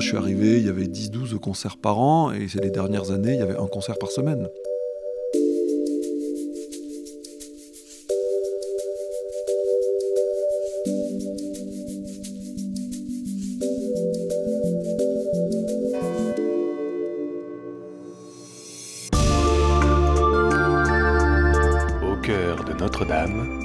je 0.00 0.08
suis 0.08 0.16
arrivé, 0.16 0.58
il 0.58 0.66
y 0.66 0.68
avait 0.68 0.84
10-12 0.84 1.38
concerts 1.38 1.76
par 1.76 1.98
an, 1.98 2.32
et 2.32 2.48
ces 2.48 2.70
dernières 2.70 3.10
années, 3.10 3.34
il 3.34 3.38
y 3.40 3.42
avait 3.42 3.56
un 3.56 3.66
concert 3.66 3.98
par 3.98 4.10
semaine. 4.10 4.48
Notre-Dame, 22.80 23.60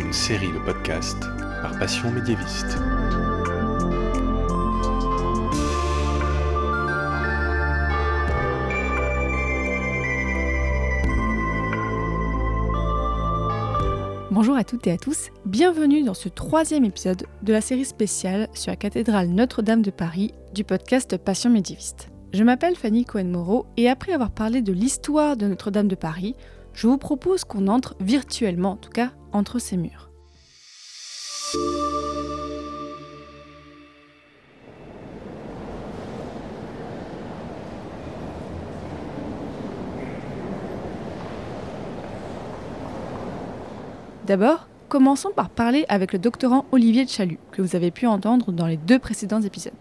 une 0.00 0.12
série 0.12 0.52
de 0.52 0.58
podcasts 0.64 1.24
par 1.62 1.76
Passion 1.78 2.10
médiéviste. 2.12 2.78
À 14.90 14.98
tous, 14.98 15.30
bienvenue 15.46 16.02
dans 16.02 16.14
ce 16.14 16.28
troisième 16.28 16.84
épisode 16.84 17.26
de 17.42 17.52
la 17.52 17.62
série 17.62 17.86
spéciale 17.86 18.48
sur 18.52 18.70
la 18.70 18.76
cathédrale 18.76 19.28
Notre-Dame 19.28 19.80
de 19.80 19.90
Paris 19.90 20.34
du 20.52 20.62
podcast 20.62 21.16
Passion 21.16 21.48
médiéviste. 21.48 22.10
Je 22.34 22.44
m'appelle 22.44 22.76
Fanny 22.76 23.06
Cohen-Moreau 23.06 23.64
et 23.78 23.88
après 23.88 24.12
avoir 24.12 24.30
parlé 24.30 24.60
de 24.60 24.72
l'histoire 24.72 25.38
de 25.38 25.46
Notre-Dame 25.46 25.88
de 25.88 25.94
Paris, 25.94 26.34
je 26.74 26.86
vous 26.86 26.98
propose 26.98 27.44
qu'on 27.44 27.68
entre 27.68 27.96
virtuellement, 28.00 28.72
en 28.72 28.76
tout 28.76 28.90
cas, 28.90 29.12
entre 29.32 29.58
ces 29.58 29.78
murs. 29.78 30.10
D'abord, 44.26 44.68
commençons 44.88 45.30
par 45.34 45.50
parler 45.50 45.84
avec 45.88 46.12
le 46.12 46.18
doctorant 46.18 46.66
Olivier 46.72 47.04
de 47.04 47.10
Chalut, 47.10 47.38
que 47.52 47.62
vous 47.62 47.76
avez 47.76 47.90
pu 47.90 48.06
entendre 48.06 48.52
dans 48.52 48.66
les 48.66 48.76
deux 48.76 48.98
précédents 48.98 49.42
épisodes. 49.42 49.72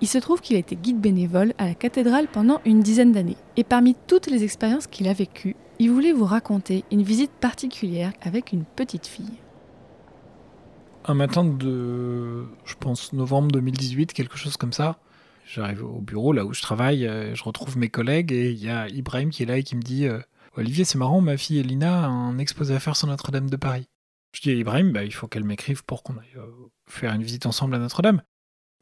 Il 0.00 0.08
se 0.08 0.18
trouve 0.18 0.40
qu'il 0.40 0.56
a 0.56 0.58
été 0.58 0.76
guide 0.76 1.00
bénévole 1.00 1.54
à 1.58 1.66
la 1.66 1.74
cathédrale 1.74 2.26
pendant 2.26 2.60
une 2.64 2.80
dizaine 2.80 3.12
d'années, 3.12 3.36
et 3.56 3.64
parmi 3.64 3.94
toutes 4.06 4.26
les 4.26 4.42
expériences 4.42 4.86
qu'il 4.86 5.08
a 5.08 5.12
vécues, 5.12 5.56
il 5.78 5.90
voulait 5.90 6.12
vous 6.12 6.24
raconter 6.24 6.84
une 6.90 7.02
visite 7.02 7.30
particulière 7.30 8.12
avec 8.20 8.52
une 8.52 8.64
petite 8.64 9.06
fille. 9.06 9.38
Un 11.04 11.14
matin 11.14 11.44
de, 11.44 12.44
je 12.64 12.74
pense, 12.78 13.12
novembre 13.12 13.50
2018, 13.52 14.12
quelque 14.12 14.36
chose 14.36 14.56
comme 14.56 14.72
ça, 14.72 14.98
j'arrive 15.44 15.84
au 15.84 16.00
bureau 16.00 16.32
là 16.32 16.44
où 16.44 16.52
je 16.52 16.62
travaille, 16.62 17.06
euh, 17.06 17.34
je 17.34 17.42
retrouve 17.42 17.76
mes 17.76 17.88
collègues 17.88 18.32
et 18.32 18.50
il 18.50 18.62
y 18.62 18.68
a 18.68 18.88
Ibrahim 18.88 19.30
qui 19.30 19.42
est 19.42 19.46
là 19.46 19.56
et 19.56 19.62
qui 19.62 19.74
me 19.74 19.82
dit 19.82 20.06
euh, 20.06 20.20
Olivier, 20.56 20.84
c'est 20.84 20.98
marrant, 20.98 21.20
ma 21.20 21.36
fille 21.36 21.58
Elina 21.58 22.04
a 22.04 22.08
un 22.08 22.38
exposé 22.38 22.74
à 22.74 22.80
faire 22.80 22.94
sur 22.94 23.08
Notre-Dame 23.08 23.48
de 23.48 23.56
Paris. 23.56 23.88
Je 24.32 24.40
dis 24.40 24.50
à 24.50 24.54
Ibrahim, 24.54 24.92
bah, 24.92 25.04
il 25.04 25.12
faut 25.12 25.28
qu'elle 25.28 25.44
m'écrive 25.44 25.84
pour 25.84 26.02
qu'on 26.02 26.14
aille 26.14 26.36
euh, 26.36 26.46
faire 26.86 27.12
une 27.12 27.22
visite 27.22 27.46
ensemble 27.46 27.74
à 27.74 27.78
Notre-Dame. 27.78 28.22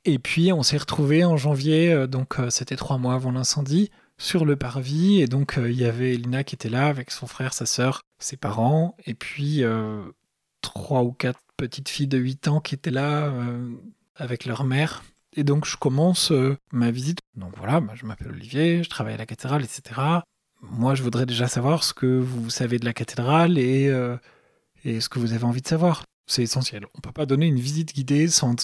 Et 0.04 0.18
puis 0.18 0.52
on 0.52 0.62
s'est 0.62 0.78
retrouvés 0.78 1.24
en 1.24 1.36
janvier, 1.36 2.06
donc 2.08 2.36
c'était 2.48 2.76
trois 2.76 2.96
mois 2.96 3.12
avant 3.14 3.32
l'incendie 3.32 3.90
sur 4.20 4.44
le 4.44 4.54
parvis. 4.54 5.20
Et 5.20 5.26
donc, 5.26 5.58
euh, 5.58 5.70
il 5.70 5.78
y 5.78 5.84
avait 5.84 6.14
Elina 6.14 6.44
qui 6.44 6.54
était 6.54 6.68
là 6.68 6.86
avec 6.86 7.10
son 7.10 7.26
frère, 7.26 7.52
sa 7.52 7.66
sœur, 7.66 8.02
ses 8.20 8.36
parents, 8.36 8.96
et 9.04 9.14
puis 9.14 9.64
euh, 9.64 10.02
trois 10.60 11.02
ou 11.02 11.10
quatre 11.10 11.40
petites 11.56 11.88
filles 11.88 12.06
de 12.06 12.18
8 12.18 12.48
ans 12.48 12.60
qui 12.60 12.74
étaient 12.74 12.90
là 12.90 13.24
euh, 13.24 13.70
avec 14.14 14.44
leur 14.44 14.62
mère. 14.62 15.02
Et 15.32 15.42
donc, 15.42 15.64
je 15.64 15.76
commence 15.76 16.32
ma 16.72 16.90
visite. 16.90 17.20
Donc 17.36 17.52
voilà, 17.56 17.80
je 17.94 18.04
m'appelle 18.04 18.28
Olivier, 18.28 18.82
je 18.82 18.90
travaille 18.90 19.14
à 19.14 19.16
la 19.16 19.26
cathédrale, 19.26 19.62
etc. 19.62 20.00
Moi, 20.60 20.94
je 20.96 21.02
voudrais 21.04 21.24
déjà 21.24 21.46
savoir 21.46 21.84
ce 21.84 21.94
que 21.94 22.18
vous 22.18 22.50
savez 22.50 22.78
de 22.78 22.84
la 22.84 22.92
cathédrale 22.92 23.56
et, 23.56 23.88
et 24.84 25.00
ce 25.00 25.08
que 25.08 25.18
vous 25.18 25.32
avez 25.32 25.44
envie 25.44 25.62
de 25.62 25.68
savoir. 25.68 26.04
C'est 26.26 26.42
essentiel. 26.42 26.84
On 26.94 26.98
ne 26.98 27.02
peut 27.02 27.12
pas 27.12 27.26
donner 27.26 27.46
une 27.46 27.58
visite 27.58 27.94
guidée 27.94 28.28
sans 28.28 28.54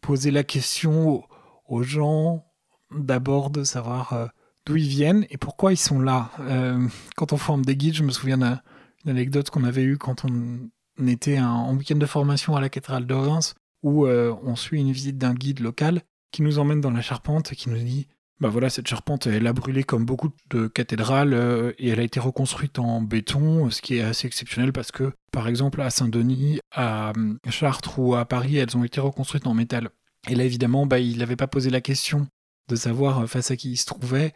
poser 0.00 0.30
la 0.30 0.44
question 0.44 1.24
aux 1.66 1.82
gens 1.82 2.44
d'abord 2.90 3.50
de 3.50 3.62
savoir 3.62 4.30
d'où 4.66 4.76
ils 4.76 4.88
viennent 4.88 5.26
et 5.30 5.36
pourquoi 5.36 5.72
ils 5.72 5.78
sont 5.78 6.00
là. 6.00 6.30
Euh, 6.40 6.86
quand 7.16 7.32
on 7.32 7.36
forme 7.36 7.64
des 7.64 7.76
guides, 7.76 7.94
je 7.94 8.02
me 8.02 8.10
souviens 8.10 8.38
d'une 8.38 8.60
anecdote 9.06 9.50
qu'on 9.50 9.64
avait 9.64 9.82
eue 9.82 9.98
quand 9.98 10.24
on 10.24 11.06
était 11.06 11.40
en 11.40 11.74
week-end 11.74 11.96
de 11.96 12.06
formation 12.06 12.56
à 12.56 12.60
la 12.60 12.68
cathédrale 12.68 13.06
de 13.06 13.14
Reims, 13.14 13.54
où 13.82 14.06
euh, 14.06 14.34
on 14.42 14.56
suit 14.56 14.80
une 14.80 14.92
visite 14.92 15.18
d'un 15.18 15.34
guide 15.34 15.60
local 15.60 16.02
qui 16.30 16.42
nous 16.42 16.58
emmène 16.58 16.80
dans 16.80 16.90
la 16.90 17.00
charpente 17.00 17.52
et 17.52 17.56
qui 17.56 17.70
nous 17.70 17.78
dit 17.78 18.06
bah 18.40 18.48
voilà, 18.48 18.70
cette 18.70 18.88
charpente, 18.88 19.26
elle 19.26 19.46
a 19.46 19.52
brûlé 19.52 19.84
comme 19.84 20.06
beaucoup 20.06 20.30
de 20.48 20.66
cathédrales 20.66 21.34
euh, 21.34 21.72
et 21.78 21.90
elle 21.90 22.00
a 22.00 22.02
été 22.02 22.20
reconstruite 22.20 22.78
en 22.78 23.02
béton, 23.02 23.68
ce 23.70 23.82
qui 23.82 23.96
est 23.96 24.02
assez 24.02 24.26
exceptionnel 24.26 24.72
parce 24.72 24.92
que, 24.92 25.12
par 25.30 25.46
exemple, 25.46 25.80
à 25.82 25.90
Saint-Denis, 25.90 26.60
à 26.72 27.12
Chartres 27.50 27.98
ou 27.98 28.14
à 28.14 28.24
Paris, 28.24 28.56
elles 28.56 28.76
ont 28.76 28.84
été 28.84 29.00
reconstruites 29.00 29.46
en 29.46 29.52
métal. 29.54 29.90
Et 30.28 30.34
là, 30.34 30.44
évidemment, 30.44 30.86
bah, 30.86 30.98
il 30.98 31.18
n'avait 31.18 31.36
pas 31.36 31.48
posé 31.48 31.68
la 31.70 31.82
question 31.82 32.26
de 32.68 32.76
savoir 32.76 33.28
face 33.28 33.50
à 33.50 33.56
qui 33.56 33.72
il 33.72 33.76
se 33.76 33.86
trouvait. 33.86 34.32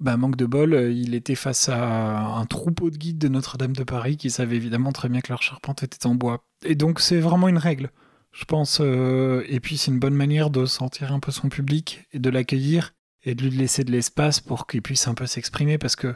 Bah, 0.00 0.16
manque 0.16 0.36
de 0.36 0.46
bol, 0.46 0.74
euh, 0.74 0.92
il 0.92 1.14
était 1.14 1.34
face 1.34 1.68
à 1.68 2.20
un 2.20 2.46
troupeau 2.46 2.90
de 2.90 2.96
guides 2.96 3.18
de 3.18 3.28
Notre-Dame 3.28 3.74
de 3.74 3.84
Paris 3.84 4.16
qui 4.16 4.30
savaient 4.30 4.56
évidemment 4.56 4.92
très 4.92 5.08
bien 5.08 5.20
que 5.20 5.32
leur 5.32 5.42
charpente 5.42 5.82
était 5.82 6.06
en 6.06 6.14
bois. 6.14 6.44
Et 6.64 6.74
donc 6.74 7.00
c'est 7.00 7.20
vraiment 7.20 7.48
une 7.48 7.58
règle, 7.58 7.90
je 8.32 8.44
pense. 8.44 8.78
Euh, 8.80 9.44
et 9.48 9.60
puis 9.60 9.78
c'est 9.78 9.92
une 9.92 10.00
bonne 10.00 10.14
manière 10.14 10.50
de 10.50 10.66
sentir 10.66 11.12
un 11.12 11.20
peu 11.20 11.30
son 11.30 11.48
public 11.48 12.06
et 12.12 12.18
de 12.18 12.28
l'accueillir 12.28 12.92
et 13.24 13.34
de 13.34 13.42
lui 13.42 13.50
laisser 13.50 13.84
de 13.84 13.90
l'espace 13.90 14.40
pour 14.40 14.66
qu'il 14.66 14.82
puisse 14.82 15.08
un 15.08 15.14
peu 15.14 15.26
s'exprimer 15.26 15.78
parce 15.78 15.96
que 15.96 16.14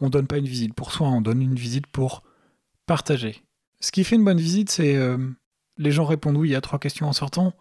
on 0.00 0.10
donne 0.10 0.26
pas 0.26 0.38
une 0.38 0.46
visite 0.46 0.74
pour 0.74 0.92
soi, 0.92 1.08
on 1.08 1.20
donne 1.20 1.42
une 1.42 1.54
visite 1.54 1.86
pour 1.86 2.22
partager. 2.86 3.42
Ce 3.80 3.92
qui 3.92 4.04
fait 4.04 4.16
une 4.16 4.24
bonne 4.24 4.38
visite, 4.38 4.70
c'est 4.70 4.96
euh, 4.96 5.18
les 5.78 5.92
gens 5.92 6.04
répondent 6.04 6.36
oui 6.36 6.54
à 6.54 6.60
trois 6.60 6.78
questions 6.78 7.08
en 7.08 7.12
sortant. 7.12 7.54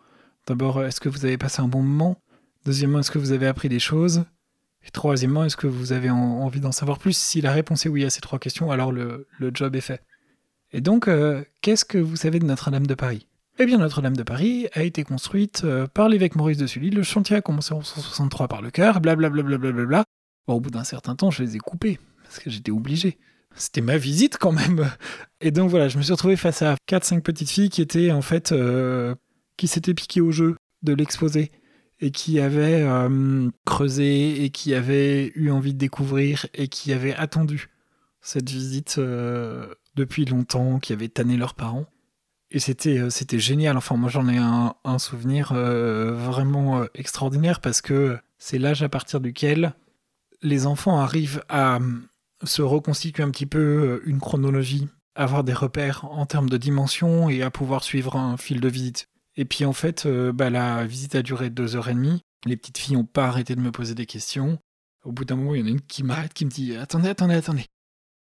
D'abord, 0.47 0.83
est-ce 0.83 0.99
que 0.99 1.09
vous 1.09 1.25
avez 1.25 1.37
passé 1.37 1.61
un 1.61 1.67
bon 1.67 1.81
moment? 1.81 2.21
Deuxièmement, 2.65 2.99
est-ce 2.99 3.11
que 3.11 3.19
vous 3.19 3.31
avez 3.31 3.47
appris 3.47 3.69
des 3.69 3.79
choses? 3.79 4.25
Et 4.85 4.91
troisièmement, 4.91 5.43
est-ce 5.43 5.57
que 5.57 5.67
vous 5.67 5.91
avez 5.91 6.09
envie 6.09 6.59
d'en 6.59 6.71
savoir 6.71 6.99
plus? 6.99 7.17
Si 7.17 7.41
la 7.41 7.51
réponse 7.51 7.85
est 7.85 7.89
oui 7.89 8.05
à 8.05 8.09
ces 8.09 8.21
trois 8.21 8.37
questions, 8.37 8.69
alors 8.69 8.91
le, 8.91 9.27
job 9.53 9.75
est 9.75 9.81
fait. 9.81 10.03
Et 10.71 10.81
donc, 10.81 11.07
euh, 11.07 11.43
qu'est-ce 11.61 11.85
que 11.85 11.97
vous 11.97 12.15
savez 12.15 12.39
de 12.39 12.45
Notre-Dame 12.45 12.85
de 12.85 12.93
Paris? 12.93 13.27
Eh 13.57 13.65
bien, 13.65 13.77
Notre-Dame 13.77 14.17
de 14.17 14.23
Paris 14.23 14.67
a 14.73 14.83
été 14.83 15.05
construite 15.05 15.61
euh, 15.63 15.87
par 15.87 16.09
l'évêque 16.09 16.35
Maurice 16.35 16.57
de 16.57 16.67
Sully. 16.67 16.89
Le 16.89 17.03
chantier 17.03 17.37
a 17.37 17.41
commencé 17.41 17.71
en 17.73 17.77
1963 17.77 18.49
par 18.49 18.61
le 18.61 18.69
cœur, 18.69 18.99
blablabla. 18.99 20.03
Au 20.47 20.59
bout 20.59 20.71
d'un 20.71 20.83
certain 20.83 21.15
temps, 21.15 21.31
je 21.31 21.41
les 21.41 21.55
ai 21.55 21.59
coupés, 21.59 21.97
parce 22.23 22.39
que 22.39 22.49
j'étais 22.49 22.71
obligé. 22.71 23.17
C'était 23.55 23.79
ma 23.79 23.97
visite 23.97 24.37
quand 24.37 24.51
même. 24.51 24.91
Et 25.39 25.51
donc 25.51 25.69
voilà, 25.69 25.87
je 25.87 25.97
me 25.97 26.03
suis 26.03 26.11
retrouvé 26.11 26.35
face 26.35 26.63
à 26.63 26.75
4-5 26.89 27.21
petites 27.21 27.49
filles 27.49 27.69
qui 27.69 27.81
étaient 27.81 28.11
en 28.11 28.21
fait. 28.21 28.51
Euh, 28.51 29.15
qui 29.55 29.67
s'étaient 29.67 29.93
piquées 29.93 30.19
au 30.19 30.33
jeu 30.33 30.57
de 30.83 30.91
l'exposé 30.93 31.49
et 32.01 32.11
qui 32.11 32.41
avait 32.41 32.81
euh, 32.81 33.49
creusé 33.65 34.43
et 34.43 34.49
qui 34.49 34.73
avait 34.73 35.31
eu 35.35 35.49
envie 35.49 35.73
de 35.73 35.79
découvrir 35.79 36.45
et 36.53 36.67
qui 36.67 36.91
avait 36.91 37.15
attendu 37.15 37.69
cette 38.19 38.49
visite 38.49 38.99
depuis 39.95 40.25
longtemps, 40.25 40.79
qui 40.79 40.91
avait 40.91 41.07
tanné 41.07 41.37
leurs 41.37 41.53
parents. 41.53 41.85
Et 42.51 42.59
c'était 42.59 42.99
euh, 42.99 43.09
c'était 43.09 43.39
génial. 43.39 43.77
Enfin, 43.77 43.95
moi 43.97 44.09
j'en 44.09 44.27
ai 44.27 44.37
un, 44.37 44.73
souvenir 44.99 45.53
vraiment 45.53 46.85
extraordinaire 46.93 47.59
parce 47.59 47.81
que 47.81 48.17
c'est 48.37 48.57
l'âge 48.57 48.83
à 48.83 48.89
partir 48.89 49.19
duquel 49.19 49.73
les 50.41 50.67
enfants 50.67 50.99
arrivent 50.99 51.43
à 51.49 51.79
se 52.43 52.61
reconstituer 52.61 53.23
un 53.23 53.31
petit 53.31 53.45
peu 53.45 54.01
une 54.05 54.19
chronologie, 54.19 54.87
avoir 55.15 55.43
des 55.43 55.53
repères 55.53 56.05
en 56.05 56.25
termes 56.25 56.49
de 56.49 56.57
dimension 56.57 57.29
et 57.29 57.41
à 57.41 57.49
pouvoir 57.49 57.83
suivre 57.83 58.15
un 58.15 58.37
fil 58.37 58.61
de 58.61 58.67
visite. 58.67 59.09
Et 59.37 59.45
puis 59.45 59.65
en 59.65 59.73
fait, 59.73 60.05
euh, 60.05 60.31
bah, 60.31 60.49
la 60.49 60.85
visite 60.85 61.15
a 61.15 61.21
duré 61.21 61.49
deux 61.49 61.75
heures 61.75 61.89
et 61.89 61.93
demie. 61.93 62.21
Les 62.45 62.57
petites 62.57 62.77
filles 62.77 62.95
n'ont 62.95 63.05
pas 63.05 63.25
arrêté 63.25 63.55
de 63.55 63.61
me 63.61 63.71
poser 63.71 63.95
des 63.95 64.05
questions. 64.05 64.59
Au 65.03 65.11
bout 65.11 65.25
d'un 65.25 65.35
moment, 65.35 65.55
il 65.55 65.61
y 65.61 65.63
en 65.63 65.67
a 65.67 65.69
une 65.69 65.81
qui 65.81 66.03
m'arrête, 66.03 66.33
qui 66.33 66.45
me 66.45 66.49
dit 66.49 66.75
Attendez, 66.75 67.09
attendez, 67.09 67.35
attendez. 67.35 67.65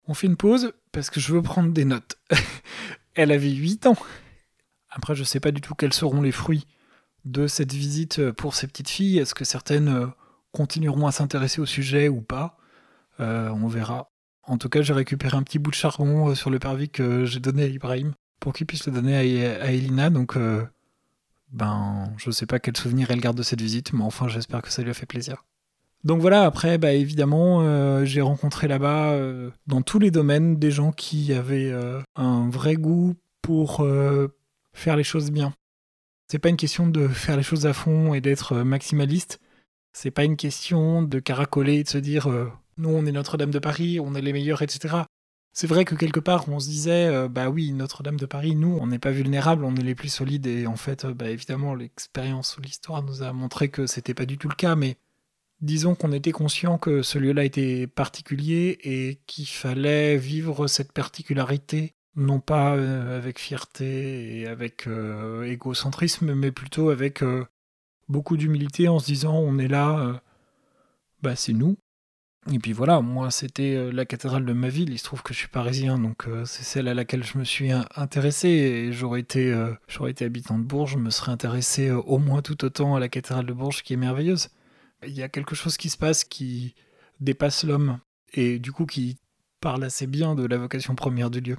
On 0.07 0.13
fait 0.13 0.27
une 0.27 0.37
pause 0.37 0.73
parce 0.91 1.09
que 1.09 1.19
je 1.19 1.33
veux 1.33 1.41
prendre 1.41 1.71
des 1.71 1.85
notes. 1.85 2.17
Elle 3.15 3.31
avait 3.31 3.51
8 3.51 3.87
ans. 3.87 3.97
Après, 4.89 5.15
je 5.15 5.21
ne 5.21 5.25
sais 5.25 5.39
pas 5.39 5.51
du 5.51 5.61
tout 5.61 5.75
quels 5.75 5.93
seront 5.93 6.21
les 6.21 6.31
fruits 6.31 6.65
de 7.23 7.47
cette 7.47 7.73
visite 7.73 8.31
pour 8.31 8.55
ces 8.55 8.67
petites 8.67 8.89
filles. 8.89 9.17
Est-ce 9.19 9.33
que 9.33 9.45
certaines 9.45 9.87
euh, 9.87 10.07
continueront 10.51 11.07
à 11.07 11.11
s'intéresser 11.11 11.61
au 11.61 11.65
sujet 11.65 12.07
ou 12.07 12.21
pas? 12.21 12.57
Euh, 13.19 13.49
On 13.49 13.67
verra. 13.67 14.11
En 14.43 14.57
tout 14.57 14.69
cas, 14.69 14.81
j'ai 14.81 14.93
récupéré 14.93 15.35
un 15.35 15.43
petit 15.43 15.57
bout 15.57 15.71
de 15.71 15.75
charbon 15.75 16.35
sur 16.35 16.49
le 16.49 16.59
parvis 16.59 16.89
que 16.89 17.25
j'ai 17.25 17.39
donné 17.39 17.63
à 17.63 17.67
Ibrahim 17.67 18.13
pour 18.39 18.53
qu'il 18.53 18.67
puisse 18.67 18.85
le 18.85 18.91
donner 18.91 19.15
à, 19.47 19.71
Elina. 19.71 20.11
Donc, 20.11 20.37
ben, 21.51 22.13
je 22.17 22.29
sais 22.29 22.45
pas 22.45 22.59
quel 22.59 22.77
souvenir 22.77 23.09
elle 23.09 23.21
garde 23.21 23.37
de 23.37 23.41
cette 23.41 23.61
visite, 23.61 23.91
mais 23.93 24.03
enfin, 24.03 24.27
j'espère 24.27 24.61
que 24.61 24.69
ça 24.69 24.83
lui 24.83 24.91
a 24.91 24.93
fait 24.93 25.07
plaisir. 25.07 25.43
Donc 26.05 26.21
voilà, 26.21 26.43
après, 26.45 26.77
bah, 26.77 26.93
évidemment, 26.93 27.61
euh, 27.63 28.05
j'ai 28.05 28.21
rencontré 28.21 28.67
là-bas, 28.67 29.13
euh, 29.13 29.49
dans 29.65 29.81
tous 29.81 29.97
les 29.97 30.11
domaines, 30.11 30.57
des 30.57 30.69
gens 30.69 30.91
qui 30.91 31.33
avaient 31.33 31.71
euh, 31.71 31.99
un 32.15 32.47
vrai 32.47 32.75
goût 32.75 33.15
pour 33.41 33.85
faire 34.73 34.95
les 34.95 35.03
choses 35.03 35.31
bien. 35.31 35.53
C'est 36.27 36.39
pas 36.39 36.49
une 36.49 36.57
question 36.57 36.87
de 36.87 37.07
faire 37.07 37.37
les 37.37 37.43
choses 37.43 37.67
à 37.67 37.73
fond 37.73 38.13
et 38.13 38.21
d'être 38.21 38.55
maximaliste. 38.57 39.39
C'est 39.93 40.11
pas 40.11 40.23
une 40.23 40.35
question 40.35 41.03
de 41.03 41.19
caracoler 41.19 41.75
et 41.75 41.83
de 41.83 41.89
se 41.89 41.99
dire 41.99 42.27
nous 42.77 42.89
on 42.89 43.05
est 43.05 43.11
Notre-Dame 43.11 43.51
de 43.51 43.59
Paris, 43.59 43.99
on 43.99 44.15
est 44.15 44.21
les 44.21 44.33
meilleurs, 44.33 44.63
etc. 44.63 44.95
C'est 45.53 45.67
vrai 45.67 45.85
que 45.85 45.93
quelque 45.93 46.19
part, 46.19 46.49
on 46.49 46.59
se 46.59 46.67
disait, 46.67 47.29
bah 47.29 47.49
oui, 47.49 47.71
Notre-Dame 47.71 48.17
de 48.17 48.25
Paris, 48.25 48.55
nous, 48.55 48.75
on 48.81 48.87
n'est 48.87 48.97
pas 48.97 49.11
vulnérables, 49.11 49.63
on 49.63 49.75
est 49.75 49.83
les 49.83 49.95
plus 49.95 50.09
solides, 50.09 50.47
et 50.47 50.65
en 50.65 50.75
fait, 50.75 51.05
bah 51.05 51.29
évidemment, 51.29 51.75
l'expérience 51.75 52.57
ou 52.57 52.61
l'histoire 52.61 53.03
nous 53.03 53.21
a 53.21 53.31
montré 53.31 53.69
que 53.69 53.85
c'était 53.85 54.15
pas 54.15 54.25
du 54.25 54.39
tout 54.39 54.49
le 54.49 54.55
cas, 54.55 54.75
mais 54.75 54.97
disons 55.65 55.95
qu'on 55.95 56.11
était 56.11 56.31
conscient 56.31 56.77
que 56.77 57.01
ce 57.01 57.17
lieu-là 57.19 57.43
était 57.43 57.87
particulier 57.87 58.77
et 58.83 59.19
qu'il 59.27 59.47
fallait 59.47 60.17
vivre 60.17 60.67
cette 60.67 60.91
particularité, 60.91 61.95
non 62.15 62.39
pas 62.39 62.75
euh, 62.75 63.17
avec 63.17 63.39
fierté 63.39 64.39
et 64.39 64.47
avec 64.47 64.87
égocentrisme, 65.45 66.33
mais 66.33 66.51
plutôt 66.51 66.89
avec 66.89 67.23
beaucoup 68.07 68.37
d'humilité 68.37 68.87
en 68.87 68.99
se 68.99 69.05
disant, 69.05 69.35
on 69.35 69.57
est 69.57 69.67
là, 69.67 70.21
bah 71.21 71.35
c'est 71.35 71.53
nous, 71.53 71.77
et 72.53 72.59
puis 72.59 72.73
voilà, 72.73 73.01
moi 73.01 73.31
c'était 73.31 73.75
euh, 73.75 73.91
la 73.91 74.05
cathédrale 74.05 74.45
de 74.45 74.53
ma 74.53 74.69
ville, 74.69 74.91
il 74.91 74.99
se 74.99 75.03
trouve 75.03 75.23
que 75.23 75.33
je 75.33 75.39
suis 75.39 75.47
parisien, 75.47 75.97
donc 75.97 76.27
euh, 76.27 76.45
c'est 76.45 76.63
celle 76.63 76.87
à 76.87 76.93
laquelle 76.93 77.23
je 77.23 77.39
me 77.39 77.43
suis 77.43 77.71
intéressé, 77.71 78.49
et 78.49 78.93
j'aurais 78.93 79.21
été, 79.21 79.51
euh, 79.51 79.73
j'aurais 79.87 80.11
été 80.11 80.25
habitant 80.25 80.59
de 80.59 80.63
Bourges, 80.63 80.93
je 80.93 80.97
me 80.99 81.09
serais 81.09 81.31
intéressé 81.31 81.89
au 81.89 82.19
moins 82.19 82.43
tout 82.43 82.63
autant 82.63 82.95
à 82.95 82.99
la 82.99 83.09
cathédrale 83.09 83.47
de 83.47 83.53
Bourges 83.53 83.81
qui 83.81 83.93
est 83.93 83.97
merveilleuse. 83.97 84.49
Il 85.07 85.13
y 85.13 85.23
a 85.23 85.29
quelque 85.29 85.55
chose 85.55 85.77
qui 85.77 85.89
se 85.89 85.97
passe 85.97 86.23
qui 86.23 86.75
dépasse 87.19 87.63
l'homme, 87.63 87.99
et 88.33 88.59
du 88.59 88.71
coup 88.71 88.85
qui 88.85 89.17
parle 89.61 89.83
assez 89.83 90.07
bien 90.07 90.35
de 90.35 90.45
la 90.45 90.57
vocation 90.57 90.95
première 90.95 91.29
du 91.29 91.41
lieu. 91.41 91.57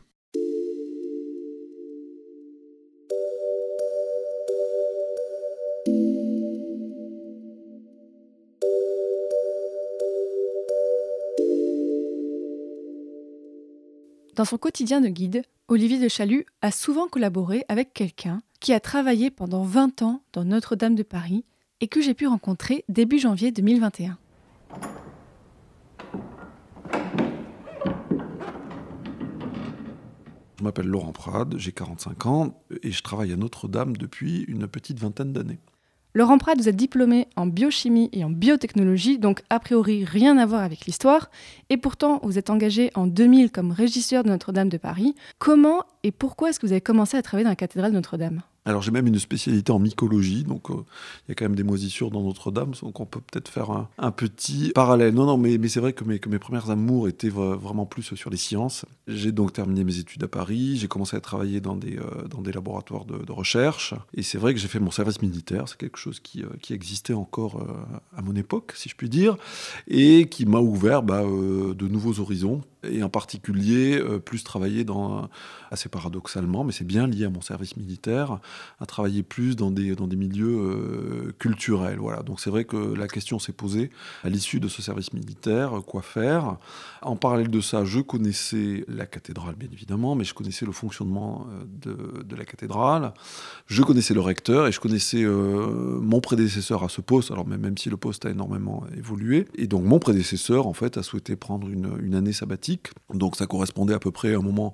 Dans 14.34 14.44
son 14.44 14.58
quotidien 14.58 15.00
de 15.00 15.08
guide, 15.08 15.42
Olivier 15.68 15.98
de 15.98 16.08
Chalut 16.08 16.44
a 16.60 16.70
souvent 16.70 17.08
collaboré 17.08 17.64
avec 17.68 17.94
quelqu'un 17.94 18.42
qui 18.60 18.74
a 18.74 18.80
travaillé 18.80 19.30
pendant 19.30 19.62
20 19.62 20.02
ans 20.02 20.22
dans 20.34 20.44
Notre-Dame 20.44 20.94
de 20.94 21.02
Paris 21.02 21.44
et 21.80 21.88
que 21.88 22.00
j'ai 22.00 22.14
pu 22.14 22.26
rencontrer 22.26 22.84
début 22.88 23.18
janvier 23.18 23.52
2021. 23.52 24.18
Je 30.58 30.64
m'appelle 30.64 30.86
Laurent 30.86 31.12
Prade, 31.12 31.56
j'ai 31.58 31.72
45 31.72 32.26
ans 32.26 32.62
et 32.82 32.90
je 32.90 33.02
travaille 33.02 33.32
à 33.32 33.36
Notre-Dame 33.36 33.96
depuis 33.96 34.44
une 34.48 34.66
petite 34.66 34.98
vingtaine 34.98 35.32
d'années. 35.32 35.60
Laurent 36.16 36.38
Prat, 36.38 36.54
vous 36.54 36.66
êtes 36.66 36.76
diplômé 36.76 37.28
en 37.36 37.44
biochimie 37.44 38.08
et 38.14 38.24
en 38.24 38.30
biotechnologie, 38.30 39.18
donc 39.18 39.42
a 39.50 39.60
priori 39.60 40.02
rien 40.02 40.38
à 40.38 40.46
voir 40.46 40.62
avec 40.62 40.86
l'histoire. 40.86 41.30
Et 41.68 41.76
pourtant, 41.76 42.20
vous 42.22 42.38
êtes 42.38 42.48
engagé 42.48 42.90
en 42.94 43.06
2000 43.06 43.50
comme 43.52 43.70
régisseur 43.70 44.24
de 44.24 44.30
Notre-Dame 44.30 44.70
de 44.70 44.78
Paris. 44.78 45.14
Comment 45.38 45.84
et 46.04 46.12
pourquoi 46.12 46.48
est-ce 46.48 46.58
que 46.58 46.64
vous 46.64 46.72
avez 46.72 46.80
commencé 46.80 47.18
à 47.18 47.22
travailler 47.22 47.44
dans 47.44 47.50
la 47.50 47.56
cathédrale 47.56 47.90
de 47.90 47.96
Notre-Dame? 47.96 48.40
Alors 48.66 48.82
j'ai 48.82 48.90
même 48.90 49.06
une 49.06 49.18
spécialité 49.18 49.70
en 49.70 49.78
mycologie, 49.78 50.42
donc 50.42 50.70
euh, 50.70 50.74
il 50.74 51.30
y 51.30 51.32
a 51.32 51.34
quand 51.36 51.44
même 51.44 51.54
des 51.54 51.62
moisissures 51.62 52.10
dans 52.10 52.22
Notre-Dame, 52.22 52.72
donc 52.82 52.98
on 52.98 53.06
peut 53.06 53.20
peut-être 53.20 53.48
faire 53.48 53.70
un, 53.70 54.10
petit 54.10 54.72
parallèle. 54.74 55.14
Non, 55.14 55.24
non, 55.24 55.38
mais, 55.38 55.56
c'est 55.68 55.80
vrai 55.80 55.92
que 55.92 56.04
mes, 56.04 56.18
premières 56.18 56.70
amours 56.70 57.08
étaient 57.08 57.28
vraiment 57.28 57.86
plus 57.86 58.14
sur 58.14 58.28
les 58.28 58.36
sciences. 58.36 58.84
J'ai 59.06 59.30
donc 59.30 59.52
terminé 59.52 59.84
mes 59.84 59.98
études 59.98 60.24
à 60.24 60.28
Paris, 60.28 60.76
j'ai 60.76 60.88
commencé 60.88 61.16
à 61.16 61.20
travailler 61.20 61.60
dans 61.60 61.76
des, 61.76 61.96
euh, 61.96 62.52
laboratoires 62.52 63.04
de, 63.04 63.32
recherche, 63.32 63.94
et 64.14 64.22
c'est 64.22 64.38
vrai 64.38 64.52
que 64.52 64.60
j'ai 64.60 64.68
fait 64.68 64.80
mon 64.80 64.90
service 64.90 65.22
militaire, 65.22 65.68
c'est 65.68 65.78
quelque 65.78 65.98
chose 65.98 66.18
qui, 66.20 66.42
euh, 66.42 66.48
existait 66.70 67.14
encore 67.14 67.64
à 68.16 68.20
mon 68.22 68.34
époque, 68.34 68.72
si 68.74 68.88
je 68.88 68.96
puis 68.96 69.08
dire, 69.08 69.36
et 69.86 70.26
qui 70.28 70.44
m'a 70.44 70.58
ouvert 70.58 71.02
bah, 71.02 71.22
de 71.22 71.88
nouveaux 71.88 72.20
horizons 72.20 72.60
et 72.90 73.02
en 73.02 73.08
particulier 73.08 73.98
euh, 73.98 74.18
plus 74.18 74.44
travailler 74.44 74.84
dans, 74.84 75.28
assez 75.70 75.88
paradoxalement, 75.88 76.64
mais 76.64 76.72
c'est 76.72 76.84
bien 76.86 77.06
lié 77.06 77.24
à 77.24 77.30
mon 77.30 77.40
service 77.40 77.76
militaire, 77.76 78.38
à 78.80 78.86
travailler 78.86 79.22
plus 79.22 79.56
dans 79.56 79.70
des, 79.70 79.94
dans 79.94 80.06
des 80.06 80.16
milieux 80.16 80.58
euh, 80.58 81.32
culturels. 81.38 81.98
Voilà. 81.98 82.22
Donc 82.22 82.40
c'est 82.40 82.50
vrai 82.50 82.64
que 82.64 82.76
la 82.76 83.08
question 83.08 83.38
s'est 83.38 83.52
posée 83.52 83.90
à 84.24 84.28
l'issue 84.28 84.60
de 84.60 84.68
ce 84.68 84.82
service 84.82 85.12
militaire, 85.12 85.72
quoi 85.86 86.02
faire. 86.02 86.56
En 87.02 87.16
parallèle 87.16 87.50
de 87.50 87.60
ça, 87.60 87.84
je 87.84 88.00
connaissais 88.00 88.84
la 88.88 89.06
cathédrale, 89.06 89.54
bien 89.56 89.68
évidemment, 89.72 90.14
mais 90.14 90.24
je 90.24 90.34
connaissais 90.34 90.66
le 90.66 90.72
fonctionnement 90.72 91.46
euh, 91.50 91.64
de, 91.82 92.22
de 92.22 92.36
la 92.36 92.44
cathédrale, 92.44 93.12
je 93.66 93.82
connaissais 93.82 94.14
le 94.14 94.20
recteur 94.20 94.66
et 94.66 94.72
je 94.72 94.80
connaissais 94.80 95.24
mon 95.24 96.20
prédécesseur 96.20 96.82
à 96.84 96.88
ce 96.88 97.00
poste, 97.00 97.30
alors 97.30 97.46
même, 97.46 97.60
même 97.60 97.78
si 97.78 97.90
le 97.90 97.96
poste 97.96 98.26
a 98.26 98.30
énormément 98.30 98.84
évolué. 98.96 99.46
Et 99.56 99.66
donc 99.66 99.84
mon 99.84 99.98
prédécesseur, 99.98 100.66
en 100.66 100.72
fait, 100.72 100.96
a 100.96 101.02
souhaité 101.02 101.36
prendre 101.36 101.68
une, 101.68 101.96
une 102.02 102.14
année 102.14 102.32
sabbatique 102.32 102.75
donc 103.12 103.36
ça 103.36 103.46
correspondait 103.46 103.94
à 103.94 103.98
peu 103.98 104.10
près 104.10 104.34
à 104.34 104.38
un 104.38 104.42
moment 104.42 104.72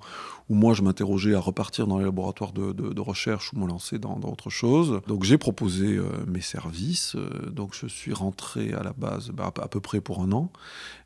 où 0.49 0.55
moi 0.55 0.73
je 0.73 0.81
m'interrogeais 0.81 1.35
à 1.35 1.39
repartir 1.39 1.87
dans 1.87 1.97
les 1.97 2.05
laboratoires 2.05 2.51
de, 2.51 2.99
recherche 2.99 3.53
ou 3.53 3.59
me 3.59 3.67
lancer 3.67 3.99
dans, 3.99 4.19
autre 4.23 4.49
chose. 4.49 5.01
Donc 5.07 5.23
j'ai 5.23 5.37
proposé 5.37 5.97
euh, 5.97 6.05
mes 6.27 6.41
services. 6.41 7.15
Euh, 7.15 7.49
donc 7.49 7.73
je 7.73 7.87
suis 7.87 8.13
rentré 8.13 8.73
à 8.73 8.83
la 8.83 8.93
base 8.93 9.29
bah, 9.31 9.51
à 9.61 9.67
peu 9.67 9.79
près 9.79 10.01
pour 10.01 10.21
un 10.21 10.31
an. 10.31 10.51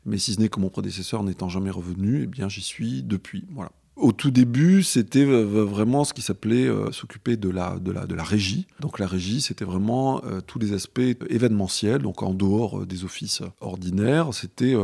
Mais 0.06 0.18
si 0.18 0.34
ce 0.34 0.40
n'est 0.40 0.48
que 0.48 0.60
mon 0.60 0.70
prédécesseur 0.70 1.22
n'étant 1.22 1.48
jamais 1.48 1.70
revenu, 1.70 2.22
eh 2.24 2.26
bien 2.26 2.48
j'y 2.48 2.62
suis 2.62 3.02
depuis. 3.02 3.46
Voilà. 3.50 3.70
Au 3.98 4.12
tout 4.12 4.30
début, 4.30 4.84
c'était 4.84 5.26
euh, 5.26 5.42
vraiment 5.64 6.04
ce 6.04 6.14
qui 6.14 6.22
s'appelait 6.22 6.68
euh, 6.68 6.92
s'occuper 6.92 7.36
de 7.36 7.48
la, 7.50 7.74
régie. 8.22 8.68
Donc 8.78 9.00
la 9.00 9.08
régie, 9.08 9.40
c'était 9.40 9.64
vraiment 9.64 10.22
euh, 10.24 10.40
tous 10.40 10.60
les 10.60 10.72
aspects 10.72 11.00
événementiels, 11.28 12.00
donc 12.02 12.22
en 12.22 12.32
dehors 12.32 12.86
des 12.86 13.02
offices 13.02 13.42
ordinaires. 13.60 14.32
C'était 14.32 14.76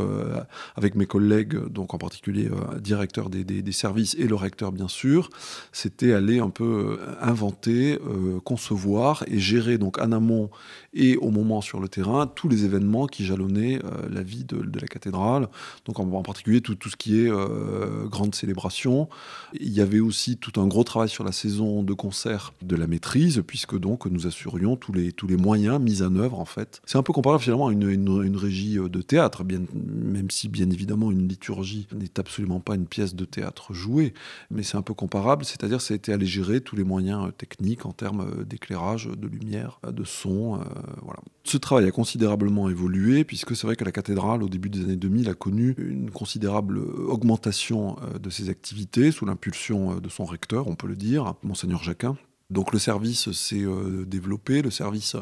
avec 0.75 0.97
mes 0.97 1.07
collègues, 1.07 1.57
donc 1.69 1.95
en 1.95 1.99
particulier 1.99 2.49
directeur 2.81 3.31
des, 3.31 3.45
des, 3.45 3.73
services 3.73 4.17
et 4.19 4.27
le 4.27 4.35
recteur 4.35 4.73
bien 4.73 4.89
sûr, 4.89 5.31
c'était 5.73 6.13
aller 6.13 6.41
un 6.41 6.51
peu 6.51 6.99
inventer, 7.21 7.99
concevoir 8.45 9.25
et 9.29 9.39
gérer 9.39 9.79
donc 9.79 9.99
en 9.99 10.13
amont 10.13 10.51
et 10.94 11.17
au 11.17 11.31
moment 11.31 11.61
sur 11.61 11.81
le 11.81 11.88
terrain 11.88 12.26
tous 12.26 12.49
les 12.49 12.64
événements 12.64 13.06
qui 13.06 13.25
jalonnaient 13.25 13.81
la 14.11 14.23
vie 14.23 14.44
de, 14.44 14.62
la 14.81 14.87
cathédrale. 14.87 15.49
Donc 15.87 15.99
en, 15.99 16.23
particulier 16.23 16.61
tout, 16.61 16.76
ce 16.88 16.96
qui 16.96 17.20
est 17.20 17.31
grande 18.08 18.35
célébration 18.35 19.08
il 19.61 19.73
y 19.73 19.81
avait 19.81 20.00
aussi 20.00 20.37
tout 20.37 20.61
un 20.61 20.67
gros 20.67 20.85
travail 20.85 21.08
sur 21.08 21.25
la 21.25 21.32
saison 21.32 21.82
de 21.82 21.93
concert 21.93 22.52
de 22.62 22.76
la 22.76 22.87
maîtrise, 22.87 23.43
puisque 23.46 23.79
donc 23.79 24.06
nous 24.06 24.27
assurions 24.27 24.77
tous 24.77 24.93
les, 24.93 25.36
moyens 25.36 25.81
mis 25.81 26.03
en 26.03 26.15
œuvre 26.17 26.39
en 26.39 26.44
fait. 26.44 26.81
C'est 26.84 26.98
un 26.98 27.03
peu 27.03 27.13
comparable 27.13 27.43
finalement 27.43 27.69
à 27.69 27.72
une, 27.72 28.36
régie 28.36 28.77
de 28.77 29.03
théâtre, 29.03 29.44
bien, 29.44 29.60
même 29.74 30.31
si 30.31 30.48
bien 30.48 30.70
évidemment 30.70 31.10
une 31.10 31.29
liturgie 31.29 31.86
n'est 31.94 32.19
absolument 32.19 32.60
pas 32.60 32.74
une 32.74 32.86
pièce 32.86 33.15
de 33.15 33.24
théâtre 33.24 33.72
jouée, 33.72 34.15
mais 34.51 34.63
c'est 34.63 34.77
un 34.77 34.82
peu 34.82 34.94
comparable, 34.94 35.44
c'est-à-dire 35.44 35.81
ça 35.81 35.94
a 35.94 35.96
été 35.96 36.13
aller 36.13 36.27
gérer 36.27 36.60
tous 36.60 36.77
les 36.77 36.84
moyens 36.84 37.31
techniques 37.36 37.86
en 37.86 37.93
termes 37.93 38.44
d'éclairage, 38.44 39.08
de 39.08 39.27
lumière, 39.27 39.81
de 39.86 40.05
son, 40.05 40.60
euh, 40.60 40.65
voilà. 41.03 41.20
Ce 41.44 41.58
travail 41.58 41.86
a 41.86 41.91
considérablement 41.91 42.70
évolué, 42.70 43.24
puisque 43.24 43.55
c'est 43.55 43.67
vrai 43.67 43.76
que 43.76 43.84
la 43.84 43.93
cathédrale, 43.93 44.43
au 44.43 44.48
début 44.48 44.70
des 44.70 44.81
années 44.81 44.96
2000, 44.96 45.29
a 45.29 45.34
connu 45.34 45.74
une 45.79 46.10
considérable 46.10 46.79
augmentation 46.79 47.96
euh, 48.03 48.19
de 48.19 48.31
ses 48.31 48.48
activités 48.48 49.10
sous 49.10 49.26
l'impulsion 49.26 49.93
euh, 49.93 50.00
de 50.00 50.08
son 50.08 50.24
recteur, 50.24 50.69
on 50.69 50.74
peut 50.74 50.86
le 50.86 50.96
dire, 50.96 51.34
monseigneur 51.43 51.82
Jacquin. 51.82 52.17
Donc 52.50 52.72
le 52.72 52.79
service 52.79 53.31
s'est 53.32 53.62
euh, 53.62 54.05
développé, 54.06 54.62
le 54.62 54.70
service 54.70 55.17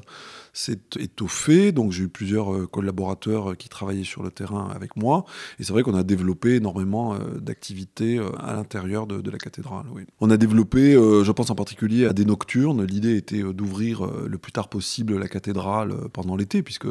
s'est 0.53 0.81
étoffé. 0.99 1.73
Donc 1.73 1.93
j'ai 1.93 2.05
eu 2.05 2.09
plusieurs 2.09 2.55
euh, 2.55 2.67
collaborateurs 2.67 3.57
qui 3.57 3.69
travaillaient 3.69 4.05
sur 4.05 4.23
le 4.23 4.31
terrain 4.31 4.71
avec 4.75 4.97
moi. 4.97 5.25
Et 5.59 5.65
c'est 5.65 5.73
vrai 5.73 5.83
qu'on 5.83 5.95
a 5.95 6.03
développé 6.03 6.57
énormément 6.57 7.17
d'activités 7.41 8.21
à 8.39 8.55
l'intérieur 8.55 9.07
de, 9.07 9.31
la 9.31 9.39
cathédrale. 9.39 9.85
On 10.21 10.31
a 10.31 10.37
développé, 10.37 10.93
je 10.93 11.31
pense 11.33 11.51
en 11.51 11.55
particulier 11.55 12.07
à 12.07 12.13
des 12.13 12.25
nocturnes. 12.25 12.85
L'idée 12.85 13.17
était 13.17 13.43
d'ouvrir 13.43 14.07
le 14.07 14.39
plus 14.39 14.53
tard 14.53 14.69
possible 14.69 15.19
la 15.19 15.29
cathédrale 15.29 15.95
pendant 16.13 16.37
l'été, 16.37 16.63
puisque 16.63 16.89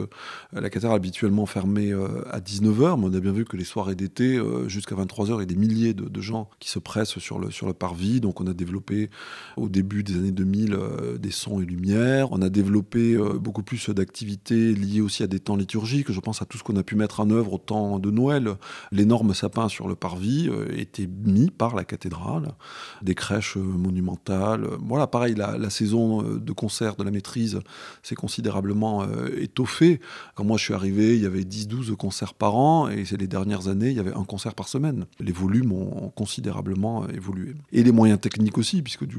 la 0.53 0.69
cathédrale 0.69 0.95
habituellement 0.95 1.45
fermée 1.45 1.93
à 2.31 2.39
19h. 2.39 2.99
Mais 2.99 3.07
on 3.07 3.13
a 3.13 3.19
bien 3.19 3.31
vu 3.31 3.45
que 3.45 3.57
les 3.57 3.63
soirées 3.63 3.95
d'été, 3.95 4.39
jusqu'à 4.67 4.95
23h, 4.95 5.35
il 5.35 5.39
y 5.39 5.41
a 5.41 5.45
des 5.45 5.55
milliers 5.55 5.93
de, 5.93 6.21
gens 6.21 6.49
qui 6.59 6.69
se 6.69 6.79
pressent 6.79 7.19
sur 7.19 7.39
le, 7.39 7.51
sur 7.51 7.67
le 7.67 7.73
parvis. 7.73 8.21
Donc 8.21 8.41
on 8.41 8.47
a 8.47 8.53
développé 8.53 9.09
au 9.57 9.69
début 9.69 10.03
des 10.03 10.15
années 10.15 10.31
2000 10.31 10.73
euh, 10.73 11.17
des 11.17 11.31
sons 11.31 11.61
et 11.61 11.65
lumières. 11.65 12.31
On 12.31 12.41
a 12.41 12.49
développé 12.49 13.13
euh, 13.13 13.33
beaucoup 13.51 13.63
plus 13.63 13.89
d'activités 13.89 14.73
liées 14.73 15.01
aussi 15.01 15.23
à 15.23 15.27
des 15.27 15.41
temps 15.41 15.57
liturgiques. 15.57 16.09
Je 16.09 16.19
pense 16.21 16.41
à 16.41 16.45
tout 16.45 16.57
ce 16.57 16.63
qu'on 16.63 16.77
a 16.77 16.83
pu 16.83 16.95
mettre 16.95 17.19
en 17.19 17.29
œuvre 17.29 17.51
au 17.53 17.57
temps 17.57 17.99
de 17.99 18.09
Noël. 18.09 18.55
L'énorme 18.93 19.33
sapin 19.33 19.67
sur 19.67 19.89
le 19.89 19.95
parvis 19.95 20.47
euh, 20.49 20.73
était 20.77 21.09
mis 21.25 21.49
par 21.49 21.75
la 21.75 21.83
cathédrale. 21.83 22.53
Des 23.01 23.13
crèches 23.13 23.57
monumentales. 23.57 24.65
Voilà, 24.79 25.05
pareil, 25.05 25.35
la, 25.35 25.69
saison 25.69 26.21
de 26.23 26.51
concert 26.53 26.95
de 26.95 27.03
la 27.03 27.11
maîtrise 27.11 27.59
s'est 28.03 28.15
considérablement 28.15 29.05
étoffée. 29.37 29.99
Quand 30.35 30.45
moi 30.45 30.57
je 30.57 30.63
suis 30.63 30.73
arrivé, 30.73 31.15
il 31.15 31.21
y 31.21 31.25
avait 31.25 31.41
10-12 31.41 31.95
concerts 31.95 32.33
par 32.33 32.55
an 32.55 32.87
et 32.89 33.05
c'est 33.05 33.17
les 33.17 33.27
dernières 33.27 33.67
années, 33.67 33.89
il 33.89 33.97
y 33.97 33.99
avait 33.99 34.13
un 34.13 34.23
concert 34.23 34.53
par 34.53 34.67
semaine. 34.67 35.05
Les 35.19 35.31
volumes 35.31 35.71
ont 35.73 36.09
considérablement 36.09 37.07
évolué. 37.09 37.55
Et 37.71 37.83
les 37.83 37.91
moyens 37.91 38.19
techniques 38.19 38.57
aussi, 38.57 38.81
puisque 38.81 39.05
du, 39.05 39.17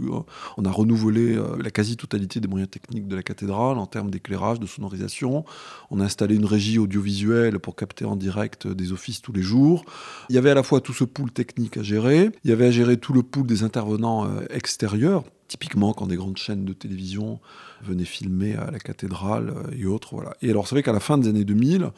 on 0.56 0.64
a 0.64 0.70
renouvelé 0.70 1.36
euh, 1.36 1.56
la 1.62 1.70
quasi-totalité 1.70 2.40
des 2.40 2.48
moyens 2.48 2.70
techniques 2.70 3.08
de 3.08 3.16
la 3.16 3.22
cathédrale 3.22 3.78
en 3.78 3.86
termes 3.86 4.10
d'éclairage, 4.22 4.60
de 4.60 4.66
sonorisation. 4.66 5.44
On 5.90 6.00
a 6.00 6.04
installé 6.04 6.36
une 6.36 6.44
régie 6.44 6.78
audiovisuelle 6.78 7.58
pour 7.58 7.76
capter 7.76 8.04
en 8.04 8.16
direct 8.16 8.66
des 8.66 8.92
offices 8.92 9.20
tous 9.20 9.32
les 9.32 9.42
jours. 9.42 9.84
Il 10.28 10.34
y 10.34 10.38
avait 10.38 10.50
à 10.50 10.54
la 10.54 10.62
fois 10.62 10.80
tout 10.80 10.92
ce 10.92 11.04
pool 11.04 11.30
technique 11.30 11.76
à 11.76 11.82
gérer, 11.82 12.30
il 12.44 12.50
y 12.50 12.52
avait 12.52 12.66
à 12.66 12.70
gérer 12.70 12.96
tout 12.96 13.12
le 13.12 13.22
pool 13.22 13.46
des 13.46 13.62
intervenants 13.62 14.26
euh, 14.26 14.42
extérieurs, 14.50 15.24
typiquement 15.48 15.92
quand 15.92 16.06
des 16.06 16.16
grandes 16.16 16.36
chaînes 16.36 16.64
de 16.64 16.72
télévision 16.72 17.40
venaient 17.84 18.04
filmer 18.04 18.54
à 18.54 18.70
la 18.70 18.78
cathédrale 18.78 19.50
euh, 19.50 19.76
et 19.76 19.86
autres. 19.86 20.14
Voilà. 20.14 20.34
Et 20.42 20.50
alors 20.50 20.66
c'est 20.66 20.74
vrai 20.74 20.82
qu'à 20.82 20.92
la 20.92 21.00
fin 21.00 21.18
des 21.18 21.28
années 21.28 21.44
2000, 21.44 21.90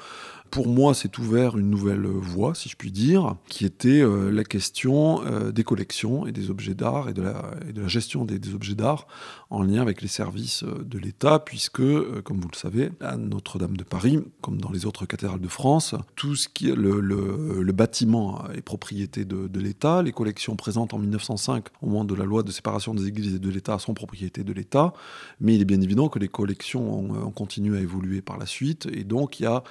pour 0.51 0.69
moi, 0.69 0.95
s'est 0.95 1.19
ouvert 1.19 1.59
une 1.59 1.69
nouvelle 1.69 2.07
voie, 2.07 2.55
si 2.55 2.69
je 2.69 2.77
puis 2.77 2.93
dire, 2.93 3.35
qui 3.49 3.65
était 3.65 4.01
euh, 4.01 4.31
la 4.31 4.45
question 4.45 5.25
euh, 5.27 5.51
des 5.51 5.65
collections 5.65 6.29
et 6.29 6.33
des 6.33 6.49
objets 6.49 6.75
d'art 6.75 7.09
et, 7.09 7.13
de 7.13 7.23
la, 7.23 7.89
gestion 7.89 8.25
des, 8.25 8.55
objets 8.55 8.77
d'art 8.77 9.09
en 9.51 9.63
lien 9.63 9.83
avec 9.83 10.01
les 10.01 10.09
services 10.09 10.63
de 10.65 10.99
l'État, 10.99 11.41
puisque, 11.41 11.83
comme 12.23 12.41
vous 12.41 12.49
le 12.53 12.57
savez, 12.57 12.91
à 13.01 13.17
Notre-Dame 13.17 13.77
de 13.77 13.83
Paris, 13.83 14.21
comme 14.43 14.61
dans 14.61 14.71
les 14.71 14.87
autres 14.87 15.07
cathédrales 15.07 15.41
de 15.41 15.49
France, 15.49 15.97
tout 16.15 16.37
ce 16.37 16.49
qui 16.49 16.67
le, 16.67 17.01
le, 17.01 17.73
bâtiment 17.73 18.45
est 18.55 18.63
propriété 18.63 19.25
de, 19.25 19.49
de 19.49 19.61
l'État. 19.61 20.03
Les 20.03 20.13
collections 20.13 20.55
présentes 20.55 20.95
en 20.95 20.99
1905, 20.99 21.65
au 21.83 21.87
moment 21.87 22.05
de 22.05 22.15
la 22.15 22.25
loi 22.25 22.45
de 22.45 22.53
séparation 22.53 22.95
des 22.95 23.09
églises 23.09 23.35
et 23.35 23.39
de 23.41 23.51
l'État, 23.51 23.81
sont 23.81 23.95
propriété 23.95 24.45
de 24.45 24.53
l'État. 24.53 24.93
Mais 25.41 25.57
il 25.57 25.61
est 25.61 25.65
bien 25.65 25.74
évident 25.83 26.09
que 26.09 26.19
les 26.19 26.29
collections 26.29 26.93
ont, 26.93 27.27
ont, 27.27 27.31
continué 27.31 27.79
à 27.79 27.81
évoluer 27.81 28.23
par 28.23 28.39
la 28.39 28.47
suite, 28.47 28.89
et 28.93 29.05
donc 29.05 29.41
il 29.41 29.45
y 29.45 29.47
a, 29.47 29.63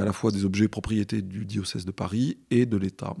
à 0.00 0.04
la 0.04 0.12
fois 0.12 0.30
des 0.30 0.44
objets 0.44 0.68
propriété 0.68 1.22
du 1.22 1.44
diocèse 1.44 1.84
de 1.84 1.90
Paris 1.90 2.38
et 2.50 2.66
de 2.66 2.76
l'État. 2.76 3.14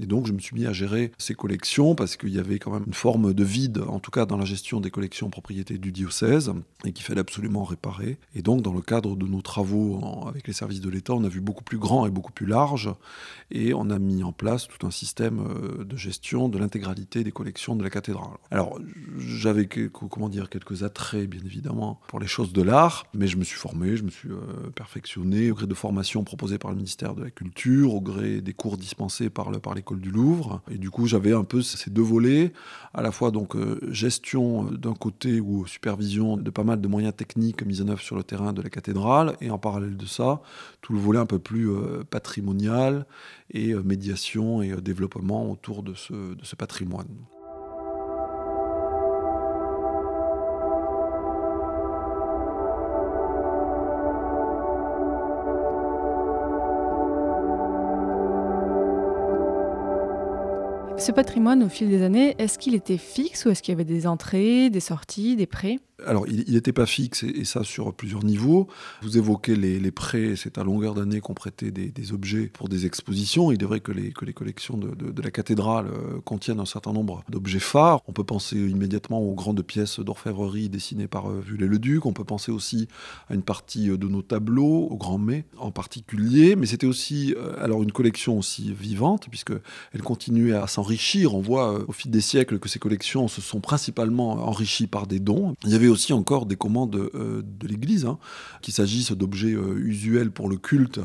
Et 0.00 0.06
donc 0.06 0.26
je 0.26 0.32
me 0.32 0.38
suis 0.38 0.56
mis 0.56 0.66
à 0.66 0.72
gérer 0.72 1.12
ces 1.18 1.34
collections 1.34 1.94
parce 1.94 2.16
qu'il 2.16 2.30
y 2.30 2.38
avait 2.38 2.58
quand 2.58 2.72
même 2.72 2.84
une 2.86 2.94
forme 2.94 3.34
de 3.34 3.44
vide, 3.44 3.82
en 3.86 3.98
tout 3.98 4.10
cas 4.10 4.26
dans 4.26 4.36
la 4.36 4.44
gestion 4.44 4.80
des 4.80 4.90
collections 4.90 5.30
propriété 5.30 5.78
du 5.78 5.92
diocèse, 5.92 6.52
et 6.84 6.92
qu'il 6.92 7.04
fallait 7.04 7.20
absolument 7.20 7.64
réparer. 7.64 8.18
Et 8.34 8.42
donc 8.42 8.62
dans 8.62 8.72
le 8.72 8.80
cadre 8.80 9.16
de 9.16 9.26
nos 9.26 9.42
travaux 9.42 10.00
avec 10.26 10.46
les 10.46 10.52
services 10.52 10.80
de 10.80 10.90
l'État, 10.90 11.14
on 11.14 11.24
a 11.24 11.28
vu 11.28 11.40
beaucoup 11.40 11.64
plus 11.64 11.78
grand 11.78 12.06
et 12.06 12.10
beaucoup 12.10 12.32
plus 12.32 12.46
large, 12.46 12.90
et 13.50 13.74
on 13.74 13.90
a 13.90 13.98
mis 13.98 14.22
en 14.22 14.32
place 14.32 14.68
tout 14.68 14.86
un 14.86 14.90
système 14.90 15.40
euh, 15.40 15.84
de 15.84 15.96
gestion 15.96 16.48
de 16.48 16.58
l'intégralité 16.58 17.24
des 17.24 17.32
collections 17.32 17.76
de 17.76 17.82
la 17.82 17.90
cathédrale. 17.90 18.38
Alors 18.50 18.78
j'avais 19.18 19.66
comment 19.66 20.28
dire 20.28 20.48
quelques 20.48 20.82
attraits 20.82 21.28
bien 21.28 21.42
évidemment 21.44 21.81
pour 22.08 22.20
les 22.20 22.26
choses 22.26 22.52
de 22.52 22.62
l'art, 22.62 23.06
mais 23.14 23.26
je 23.26 23.36
me 23.36 23.44
suis 23.44 23.58
formé, 23.58 23.96
je 23.96 24.02
me 24.02 24.10
suis 24.10 24.30
euh, 24.30 24.70
perfectionné 24.74 25.50
au 25.50 25.54
gré 25.54 25.66
de 25.66 25.74
formations 25.74 26.24
proposées 26.24 26.58
par 26.58 26.70
le 26.70 26.76
ministère 26.76 27.14
de 27.14 27.24
la 27.24 27.30
Culture, 27.30 27.94
au 27.94 28.00
gré 28.00 28.40
des 28.40 28.52
cours 28.52 28.76
dispensés 28.76 29.30
par, 29.30 29.50
le, 29.50 29.58
par 29.58 29.74
l'école 29.74 30.00
du 30.00 30.10
Louvre. 30.10 30.62
Et 30.70 30.78
du 30.78 30.90
coup, 30.90 31.06
j'avais 31.06 31.32
un 31.32 31.44
peu 31.44 31.62
ces 31.62 31.90
deux 31.90 32.02
volets, 32.02 32.52
à 32.94 33.02
la 33.02 33.12
fois 33.12 33.30
donc 33.30 33.56
euh, 33.56 33.78
gestion 33.90 34.66
euh, 34.66 34.76
d'un 34.76 34.94
côté 34.94 35.40
ou 35.40 35.66
supervision 35.66 36.36
de 36.36 36.50
pas 36.50 36.64
mal 36.64 36.80
de 36.80 36.88
moyens 36.88 37.14
techniques 37.14 37.64
mis 37.64 37.80
en 37.80 37.88
œuvre 37.88 38.02
sur 38.02 38.16
le 38.16 38.22
terrain 38.22 38.52
de 38.52 38.62
la 38.62 38.70
cathédrale, 38.70 39.36
et 39.40 39.50
en 39.50 39.58
parallèle 39.58 39.96
de 39.96 40.06
ça, 40.06 40.42
tout 40.80 40.92
le 40.92 40.98
volet 40.98 41.18
un 41.18 41.26
peu 41.26 41.38
plus 41.38 41.70
euh, 41.70 42.04
patrimonial 42.08 43.06
et 43.50 43.74
médiation 43.74 44.62
et 44.62 44.80
développement 44.80 45.50
autour 45.50 45.82
de 45.82 45.94
ce 45.94 46.56
patrimoine. 46.56 47.08
Ce 61.02 61.10
patrimoine, 61.10 61.64
au 61.64 61.68
fil 61.68 61.88
des 61.88 62.00
années, 62.02 62.36
est-ce 62.38 62.60
qu'il 62.60 62.76
était 62.76 62.96
fixe 62.96 63.44
ou 63.44 63.50
est-ce 63.50 63.60
qu'il 63.60 63.72
y 63.72 63.74
avait 63.74 63.82
des 63.82 64.06
entrées, 64.06 64.70
des 64.70 64.78
sorties, 64.78 65.34
des 65.34 65.46
prêts? 65.46 65.80
Alors, 66.06 66.26
il 66.28 66.52
n'était 66.52 66.72
pas 66.72 66.86
fixe, 66.86 67.22
et, 67.22 67.44
ça 67.44 67.64
sur 67.64 67.92
plusieurs 67.94 68.24
niveaux. 68.24 68.68
Vous 69.02 69.18
évoquez 69.18 69.56
les, 69.56 69.90
prêts, 69.90 70.34
c'est 70.36 70.58
à 70.58 70.64
longueur 70.64 70.94
d'année 70.94 71.20
qu'on 71.20 71.34
prêtait 71.34 71.70
des, 71.70 72.12
objets 72.12 72.46
pour 72.46 72.68
des 72.68 72.86
expositions. 72.86 73.52
Il 73.52 73.62
est 73.62 73.66
vrai 73.66 73.80
que 73.80 73.92
les, 73.92 74.12
que 74.12 74.24
les 74.24 74.32
collections 74.32 74.76
de, 74.76 75.22
la 75.22 75.30
cathédrale 75.30 75.86
euh, 75.86 76.20
contiennent 76.24 76.60
un 76.60 76.66
certain 76.66 76.92
nombre 76.92 77.22
d'objets 77.28 77.60
phares. 77.60 78.00
On 78.08 78.12
peut 78.12 78.24
penser 78.24 78.56
immédiatement 78.56 79.20
aux 79.20 79.34
grandes 79.34 79.62
pièces 79.62 80.00
d'orfèvrerie 80.00 80.68
dessinées 80.68 81.06
par 81.06 81.30
euh, 81.30 81.40
Vuillet-le-Duc. 81.40 82.06
On 82.06 82.12
peut 82.12 82.24
penser 82.24 82.50
aussi 82.50 82.88
à 83.28 83.34
une 83.34 83.42
partie 83.42 83.90
euh, 83.90 83.96
de 83.96 84.08
nos 84.08 84.22
tableaux, 84.22 84.88
au 84.90 84.96
Grand 84.96 85.18
Mai 85.18 85.44
en 85.58 85.70
particulier. 85.70 86.56
Mais 86.56 86.66
c'était 86.66 86.86
aussi 86.86 87.34
alors 87.60 87.82
une 87.82 87.92
collection 87.92 88.38
aussi 88.38 88.72
vivante, 88.72 89.28
puisqu'elle 89.28 90.02
continuait 90.02 90.54
à 90.54 90.66
s'enrichir. 90.66 91.34
On 91.34 91.40
voit 91.40 91.88
au 91.88 91.92
fil 91.92 92.10
des 92.10 92.20
siècles 92.20 92.58
que 92.58 92.68
ces 92.68 92.78
collections 92.78 93.28
se 93.28 93.40
sont 93.40 93.60
principalement 93.60 94.32
enrichies 94.32 94.86
par 94.86 95.06
des 95.06 95.20
dons. 95.20 95.54
Il 95.64 95.70
y 95.70 95.74
avait 95.74 95.88
aussi 95.92 96.12
encore 96.12 96.46
des 96.46 96.56
commandes 96.56 96.96
euh, 96.96 97.42
de 97.44 97.68
l'Église, 97.68 98.04
hein, 98.04 98.18
qu'il 98.62 98.74
s'agisse 98.74 99.12
d'objets 99.12 99.54
euh, 99.54 99.78
usuels 99.78 100.30
pour 100.30 100.48
le 100.48 100.56
culte 100.56 101.00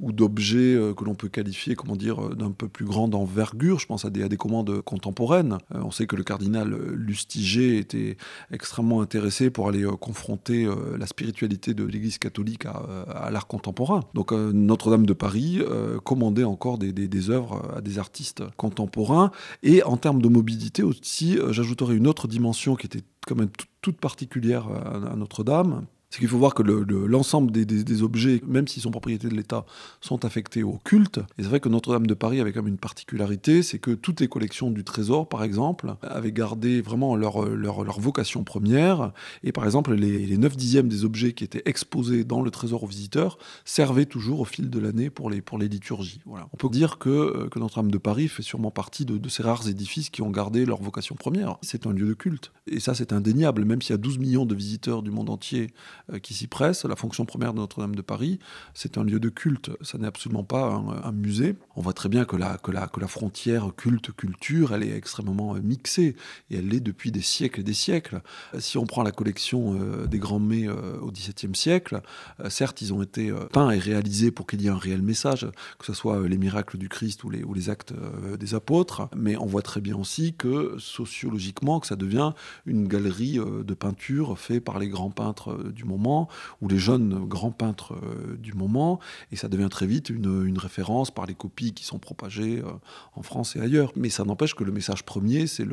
ou 0.00 0.12
d'objets 0.12 0.74
euh, 0.74 0.94
que 0.94 1.04
l'on 1.04 1.14
peut 1.14 1.28
qualifier, 1.28 1.76
comment 1.76 1.96
dire, 1.96 2.30
d'un 2.30 2.50
peu 2.50 2.68
plus 2.68 2.84
grande 2.84 3.14
envergure. 3.14 3.78
Je 3.78 3.86
pense 3.86 4.04
à 4.04 4.10
des, 4.10 4.22
à 4.22 4.28
des 4.28 4.36
commandes 4.36 4.82
contemporaines. 4.82 5.58
on 5.72 5.90
sait 5.90 6.06
que 6.06 6.16
le 6.16 6.24
cardinal 6.24 6.74
Lustiger 6.94 7.78
était 7.78 8.16
extrêmement 8.50 9.02
intéressé 9.02 9.50
pour 9.50 9.68
aller 9.68 9.86
confronter 10.00 10.68
la 10.98 11.06
spiritualité 11.06 11.74
de 11.74 11.84
l'Église 11.84 12.18
catholique 12.18 12.64
à, 12.66 13.30
l'art 13.30 13.46
contemporain. 13.46 14.00
Donc 14.14 14.32
Notre-Dame 14.32 15.06
de 15.06 15.12
Paris 15.12 15.60
commandait 16.04 16.44
encore 16.44 16.78
des, 16.78 16.92
des, 16.92 17.08
des, 17.08 17.30
œuvres 17.30 17.62
à 17.76 17.80
des 17.80 17.98
artistes 17.98 18.42
contemporains. 18.56 19.30
Et 19.62 19.82
en 19.82 19.96
termes 19.96 20.22
de 20.22 20.28
mobilité 20.28 20.82
aussi, 20.82 21.38
j'ajouterais 21.50 21.96
une 21.96 22.06
autre 22.06 22.28
dimension 22.28 22.76
qui 22.76 22.86
était 22.86 23.04
quand 23.26 23.36
même 23.36 23.50
toute 23.80 23.98
particulière 23.98 24.66
à 24.68 25.16
Notre-Dame, 25.16 25.86
c'est 26.10 26.18
qu'il 26.18 26.28
faut 26.28 26.38
voir 26.38 26.54
que 26.54 26.62
l'ensemble 26.62 27.50
des, 27.52 28.02
objets, 28.02 28.42
même 28.46 28.66
s'ils 28.66 28.82
sont 28.82 28.90
propriété 28.90 29.28
de 29.28 29.34
l'État, 29.34 29.64
sont 30.00 30.24
affectés 30.24 30.62
au 30.62 30.78
culte. 30.84 31.18
Et 31.38 31.42
c'est 31.42 31.48
vrai 31.48 31.60
que 31.60 31.68
Notre-Dame 31.68 32.06
de 32.06 32.14
Paris 32.14 32.40
avait 32.40 32.52
quand 32.52 32.62
même 32.62 32.72
une 32.72 32.78
particularité, 32.78 33.62
c'est 33.62 33.78
que 33.78 33.92
toutes 33.92 34.20
les 34.20 34.28
collections 34.28 34.70
du 34.70 34.84
Trésor, 34.84 35.28
par 35.28 35.44
exemple, 35.44 35.94
avaient 36.02 36.32
gardé 36.32 36.80
vraiment 36.80 37.16
leur, 37.16 37.46
leur, 37.46 38.00
vocation 38.00 38.44
première. 38.44 39.12
Et 39.44 39.52
par 39.52 39.64
exemple, 39.64 39.94
les, 39.94 40.26
les 40.26 40.38
9 40.38 40.56
dixièmes 40.56 40.88
des 40.88 41.04
objets 41.04 41.32
qui 41.32 41.44
étaient 41.44 41.62
exposés 41.64 42.24
dans 42.24 42.42
le 42.42 42.50
Trésor 42.50 42.84
aux 42.84 42.86
visiteurs 42.86 43.38
servaient 43.64 44.06
toujours 44.06 44.40
au 44.40 44.44
fil 44.44 44.70
de 44.70 44.78
l'année 44.78 45.10
pour 45.10 45.30
les, 45.30 45.40
pour 45.40 45.58
les 45.58 45.68
liturgies. 45.68 46.20
Voilà. 46.26 46.48
On 46.52 46.56
peut 46.56 46.68
dire 46.68 46.98
que, 46.98 47.08
euh, 47.08 47.48
que 47.48 47.58
Notre-Dame 47.58 47.90
de 47.90 47.98
Paris 47.98 48.28
fait 48.28 48.42
sûrement 48.42 48.70
partie 48.70 49.04
de, 49.04 49.28
ces 49.28 49.42
rares 49.42 49.68
édifices 49.68 50.10
qui 50.10 50.22
ont 50.22 50.30
gardé 50.30 50.66
leur 50.66 50.82
vocation 50.82 51.14
première. 51.14 51.56
C'est 51.62 51.86
un 51.86 51.92
lieu 51.92 52.06
de 52.06 52.14
culte. 52.14 52.52
Et 52.66 52.80
ça, 52.80 52.94
c'est 52.94 53.12
indéniable. 53.12 53.64
Même 53.64 53.80
s'il 53.80 53.92
y 53.92 53.94
a 53.94 53.98
12 53.98 54.18
millions 54.18 54.46
de 54.46 54.54
visiteurs 54.54 55.02
du 55.02 55.10
monde 55.10 55.30
entier 55.30 55.70
qui 56.18 56.34
s'y 56.34 56.46
presse. 56.46 56.84
La 56.84 56.96
fonction 56.96 57.24
première 57.24 57.52
de 57.52 57.58
Notre-Dame 57.58 57.94
de 57.94 58.02
Paris, 58.02 58.38
c'est 58.74 58.98
un 58.98 59.04
lieu 59.04 59.20
de 59.20 59.28
culte. 59.28 59.70
Ça 59.82 59.98
n'est 59.98 60.06
absolument 60.06 60.44
pas 60.44 60.66
un, 61.04 61.12
musée. 61.12 61.56
On 61.76 61.82
voit 61.82 61.92
très 61.92 62.08
bien 62.08 62.24
que 62.24 62.36
la, 62.36 62.58
frontière 63.06 63.70
culte-culture, 63.76 64.74
elle 64.74 64.82
est 64.82 64.96
extrêmement 64.96 65.56
euh, 65.56 65.60
mixée. 65.60 66.16
Et 66.50 66.56
elle 66.56 66.68
l'est 66.68 66.80
depuis 66.80 67.10
des 67.10 67.20
siècles 67.20 67.60
et 67.60 67.64
des 67.64 67.74
siècles. 67.74 68.22
Si 68.58 68.78
on 68.78 68.86
prend 68.86 69.02
la 69.02 69.12
collection 69.12 69.74
euh, 69.74 70.06
des 70.06 70.18
grands 70.18 70.38
mets 70.38 70.68
au 70.68 71.10
XVIIe 71.10 71.54
siècle, 71.54 72.00
certes, 72.48 72.80
ils 72.82 72.92
ont 72.92 73.02
été 73.02 73.32
peints 73.52 73.70
et 73.70 73.78
réalisés 73.78 74.30
pour 74.30 74.46
qu'il 74.46 74.62
y 74.62 74.66
ait 74.66 74.70
un 74.70 74.78
réel 74.78 75.02
message, 75.02 75.46
que 75.78 75.86
ce 75.86 75.92
soit 75.92 76.26
les 76.26 76.38
miracles 76.38 76.78
du 76.78 76.88
Christ 76.88 77.24
ou 77.24 77.30
les, 77.30 77.70
actes 77.70 77.92
des 78.38 78.54
apôtres. 78.54 79.08
Mais 79.16 79.36
on 79.36 79.46
voit 79.46 79.62
très 79.62 79.80
bien 79.80 79.96
aussi 79.96 80.34
que 80.34 80.76
sociologiquement, 80.78 81.80
que 81.80 81.86
ça 81.86 81.96
devient 81.96 82.32
une 82.66 82.88
galerie 82.88 83.38
de 83.38 83.74
peinture 83.74 84.38
faite 84.38 84.64
par 84.64 84.78
les 84.78 84.88
grands 84.88 85.10
peintres 85.10 85.52
euh, 85.52 85.72
du 85.72 85.84
moment, 86.00 86.28
ou 86.60 86.68
les 86.68 86.78
jeunes 86.78 87.26
grands 87.26 87.50
peintres 87.50 87.94
euh, 87.94 88.36
du 88.36 88.54
moment, 88.54 89.00
et 89.32 89.36
ça 89.36 89.48
devient 89.48 89.68
très 89.70 89.86
vite 89.86 90.10
une, 90.10 90.58
référence 90.58 91.10
par 91.10 91.26
les 91.26 91.34
copies 91.34 91.72
qui 91.72 91.84
sont 91.84 91.98
propagées 91.98 92.58
euh, 92.58 92.70
en 93.14 93.22
France 93.22 93.56
et 93.56 93.60
ailleurs. 93.60 93.92
Mais 93.96 94.10
ça 94.10 94.24
n'empêche 94.24 94.54
que 94.54 94.64
le 94.64 94.72
message 94.72 95.04
premier, 95.04 95.46
c'est 95.46 95.66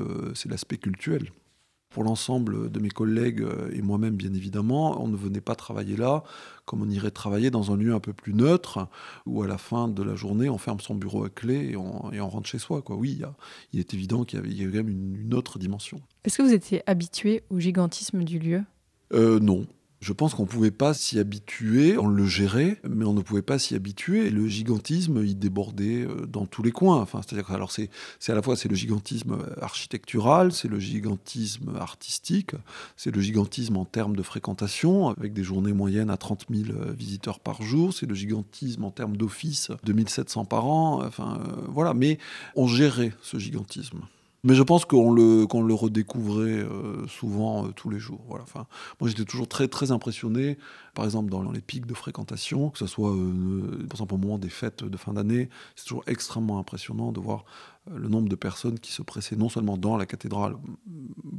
l'aspect 0.46 0.78
cultuel 0.78 1.32
pour 1.90 2.04
l'ensemble 2.04 2.70
de 2.70 2.80
mes 2.80 2.90
collègues 2.90 3.44
et 3.72 3.82
moi-même, 3.82 4.16
bien 4.16 4.34
évidemment, 4.34 5.02
on 5.02 5.08
ne 5.08 5.16
venait 5.16 5.42
pas 5.42 5.56
travailler 5.56 5.96
là 5.96 6.24
comme 6.68 6.82
on 6.82 6.90
irait 6.90 7.12
travailler 7.12 7.50
dans 7.50 7.72
un 7.72 7.78
lieu 7.78 7.96
un 7.96 8.00
peu 8.00 8.14
plus 8.14 8.34
neutre, 8.34 8.88
où 9.26 9.42
à 9.42 9.48
la 9.48 9.58
fin 9.58 9.88
de 9.88 10.04
la 10.04 10.16
journée, 10.16 10.50
on 10.50 10.58
ferme 10.58 10.82
son 10.82 10.96
bureau 10.96 11.24
à 11.24 11.30
clé 11.30 11.70
et 11.72 11.78
on, 11.78 12.28
rentre 12.28 12.48
chez 12.48 12.60
soi. 12.60 12.82
Quoi. 12.82 12.98
Oui, 12.98 13.22
il, 13.72 13.80
est 13.80 13.94
évident 13.94 14.26
qu'il 14.26 14.38
y, 14.54 14.62
avait, 14.62 14.72
quand 14.72 14.78
même 14.78 14.90
une, 14.90 15.16
une 15.16 15.34
autre 15.34 15.58
dimension. 15.58 16.02
Est-ce 16.26 16.38
que 16.38 16.44
vous 16.44 16.54
étiez 16.54 16.84
habitué 16.86 17.44
au 17.50 17.60
gigantisme 17.60 18.24
du 18.24 18.38
lieu? 18.38 18.64
Euh, 19.14 19.40
non. 19.40 19.66
Je 20.00 20.14
pense 20.14 20.36
qu'on 20.36 20.44
ne 20.44 20.48
pouvait 20.48 20.72
pas 20.72 20.94
s'y 20.94 21.18
habituer, 21.18 21.98
on 21.98 22.08
le 22.08 22.26
gérait, 22.26 22.80
mais 22.88 23.04
on 23.04 23.14
ne 23.14 23.22
pouvait 23.22 23.42
pas 23.42 23.58
s'y 23.58 23.74
habituer. 23.74 24.30
Le 24.30 24.48
gigantisme, 24.48 25.24
il 25.26 25.40
débordait 25.40 26.06
euh, 26.06 26.28
dans 26.28 26.46
tous 26.46 26.62
les 26.62 26.72
coins. 26.72 27.02
Enfin, 27.02 27.22
c'est-à-dire 27.26 27.52
alors 27.52 27.72
c'est, 27.72 27.90
à 28.28 28.36
la 28.36 28.44
fois 28.44 28.56
c'est 28.56 28.70
le 28.70 28.76
gigantisme 28.76 29.38
architectural, 29.60 30.52
c'est 30.52 30.68
le 30.68 30.80
gigantisme 30.80 31.76
artistique, 31.80 32.52
c'est 32.96 33.10
le 33.10 33.22
gigantisme 33.22 33.76
en 33.78 33.86
termes 33.86 34.16
de 34.16 34.22
fréquentation, 34.22 35.10
avec 35.10 35.34
des 35.34 35.44
journées 35.44 35.74
moyennes 35.74 36.12
à 36.12 36.18
30 36.18 36.46
000 36.52 36.70
euh, 36.70 36.94
visiteurs 36.94 37.40
par 37.40 37.64
jour, 37.64 37.92
c'est 37.92 38.06
le 38.06 38.14
gigantisme 38.14 38.84
en 38.84 38.92
termes 38.92 39.18
d'office, 39.18 39.72
2700 39.84 40.46
par 40.46 40.68
an. 40.68 41.04
Enfin, 41.04 41.42
voilà. 41.68 41.94
Mais 41.94 42.20
on 42.56 42.68
gérait 42.68 43.14
ce 43.22 43.40
gigantisme. 43.40 44.02
Mais 44.44 44.54
je 44.54 44.64
pense 44.64 44.86
qu'on 44.86 45.12
le, 45.12 45.46
qu'on 45.48 45.62
le 45.62 45.74
redécouvrait 45.74 46.64
euh, 46.64 47.08
souvent 47.08 47.66
euh, 47.66 47.70
tous 47.76 47.90
les 47.90 48.00
jours. 48.00 48.24
Voilà. 48.28 48.44
Enfin, 48.44 48.68
moi, 49.02 49.10
j'étais 49.10 49.26
toujours 49.26 49.48
très, 49.48 49.68
très 49.68 49.92
impressionné, 49.92 50.58
par 50.98 51.06
exemple, 51.06 51.30
dans, 51.30 51.52
les 51.52 51.62
pics 51.62 51.86
de 51.86 51.94
fréquentation, 51.94 52.72
que 52.72 52.80
ce 52.80 52.88
soit, 52.88 53.12
euh, 53.12 53.86
par 53.88 53.98
exemple, 53.98 54.16
au 54.16 54.18
moment 54.18 54.40
des 54.40 54.50
fêtes 54.50 54.84
de 54.84 54.98
fin 54.98 55.14
d'année, 55.14 55.48
c'est 55.76 55.86
toujours 55.86 56.04
extrêmement 56.08 56.58
impressionnant 56.58 57.12
de 57.12 57.20
voir 57.20 57.46
le 57.96 58.08
nombre 58.08 58.30
de 58.30 58.36
personnes 58.36 58.80
qui 58.80 58.92
se 58.92 59.02
pressaient 59.02 59.36
non 59.36 59.50
seulement 59.50 59.78
dans 59.78 59.98
la 59.98 60.06
cathédrale 60.06 60.58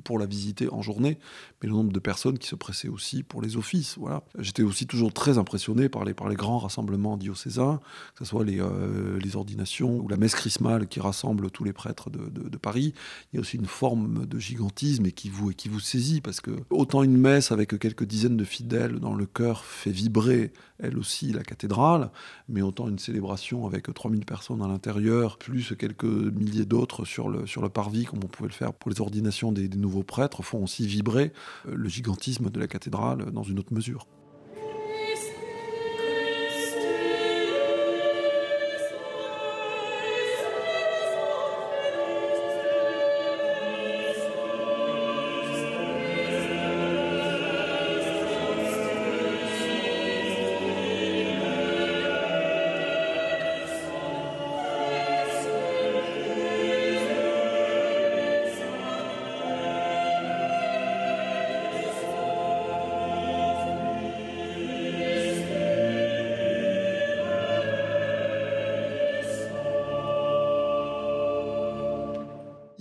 pour 0.04 0.18
la 0.18 0.26
visiter 0.26 0.72
en 0.72 0.82
journée, 0.82 1.18
mais 1.60 1.68
le 1.68 1.74
nombre 1.74 1.92
de 1.92 1.98
personnes 1.98 2.38
qui 2.38 2.48
se 2.48 2.54
pressaient 2.54 2.88
aussi 2.88 3.22
pour 3.22 3.42
les 3.42 3.56
offices. 3.56 3.96
Voilà. 3.98 4.22
J'étais 4.38 4.62
aussi 4.62 4.86
toujours 4.86 5.12
très 5.12 5.38
impressionné 5.38 5.88
par 5.88 6.04
les, 6.04 6.14
par 6.14 6.28
les 6.28 6.36
grands 6.36 6.58
rassemblements 6.58 7.16
diocésains, 7.16 7.80
que 8.14 8.24
ce 8.24 8.30
soit 8.30 8.44
les, 8.44 8.60
euh, 8.60 9.18
les 9.18 9.36
ordinations 9.36 9.98
ou 9.98 10.08
la 10.08 10.16
messe 10.16 10.34
chrismale 10.34 10.86
qui 10.86 11.00
rassemble 11.00 11.50
tous 11.50 11.64
les 11.64 11.72
prêtres 11.72 12.10
de, 12.10 12.28
de, 12.28 12.56
Paris. 12.56 12.94
Il 13.32 13.36
y 13.36 13.38
a 13.38 13.40
aussi 13.40 13.56
une 13.56 13.66
forme 13.66 14.26
de 14.26 14.38
gigantisme 14.38 15.06
et 15.06 15.12
qui 15.12 15.28
vous, 15.28 15.50
et 15.50 15.54
qui 15.54 15.68
vous 15.68 15.80
saisit, 15.80 16.20
parce 16.20 16.40
que 16.40 16.50
autant 16.70 17.02
une 17.02 17.16
messe 17.16 17.52
avec 17.52 17.78
quelques 17.78 18.04
dizaines 18.04 18.36
de 18.36 18.44
fidèles 18.44 18.98
dans 19.00 19.14
le 19.14 19.26
cœur 19.26 19.47
fait 19.56 19.90
vibrer 19.90 20.52
elle 20.78 20.98
aussi 20.98 21.32
la 21.32 21.42
cathédrale, 21.42 22.10
mais 22.48 22.62
autant 22.62 22.88
une 22.88 22.98
célébration 22.98 23.66
avec 23.66 23.92
3000 23.92 24.24
personnes 24.24 24.62
à 24.62 24.68
l'intérieur, 24.68 25.38
plus 25.38 25.74
quelques 25.76 26.04
milliers 26.04 26.64
d'autres 26.64 27.04
sur 27.04 27.28
le, 27.28 27.46
sur 27.46 27.62
le 27.62 27.68
parvis, 27.68 28.04
comme 28.04 28.20
on 28.22 28.28
pouvait 28.28 28.48
le 28.48 28.54
faire 28.54 28.72
pour 28.72 28.90
les 28.90 29.00
ordinations 29.00 29.52
des, 29.52 29.68
des 29.68 29.78
nouveaux 29.78 30.04
prêtres, 30.04 30.42
font 30.42 30.62
aussi 30.62 30.86
vibrer 30.86 31.32
euh, 31.66 31.74
le 31.74 31.88
gigantisme 31.88 32.50
de 32.50 32.60
la 32.60 32.68
cathédrale 32.68 33.30
dans 33.32 33.42
une 33.42 33.58
autre 33.58 33.72
mesure. 33.72 34.06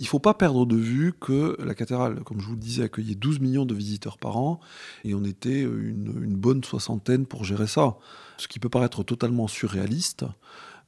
Ne 0.08 0.10
faut 0.10 0.18
pas 0.20 0.34
perdre 0.34 0.64
de 0.64 0.76
vue 0.76 1.12
que 1.12 1.56
la 1.62 1.74
cathédrale, 1.74 2.22
comme 2.24 2.40
je 2.40 2.46
vous 2.46 2.54
le 2.54 2.58
disais, 2.58 2.82
accueillait 2.82 3.14
12 3.14 3.40
millions 3.40 3.66
de 3.66 3.74
visiteurs 3.74 4.16
par 4.16 4.38
an 4.38 4.58
et 5.04 5.14
on 5.14 5.22
était 5.22 5.60
une, 5.60 6.34
bonne 6.34 6.64
soixantaine 6.64 7.26
pour 7.26 7.44
gérer 7.44 7.66
ça. 7.66 7.96
Ce 8.38 8.48
qui 8.48 8.58
peut 8.58 8.68
paraître 8.68 9.02
totalement 9.02 9.48
surréaliste 9.48 10.24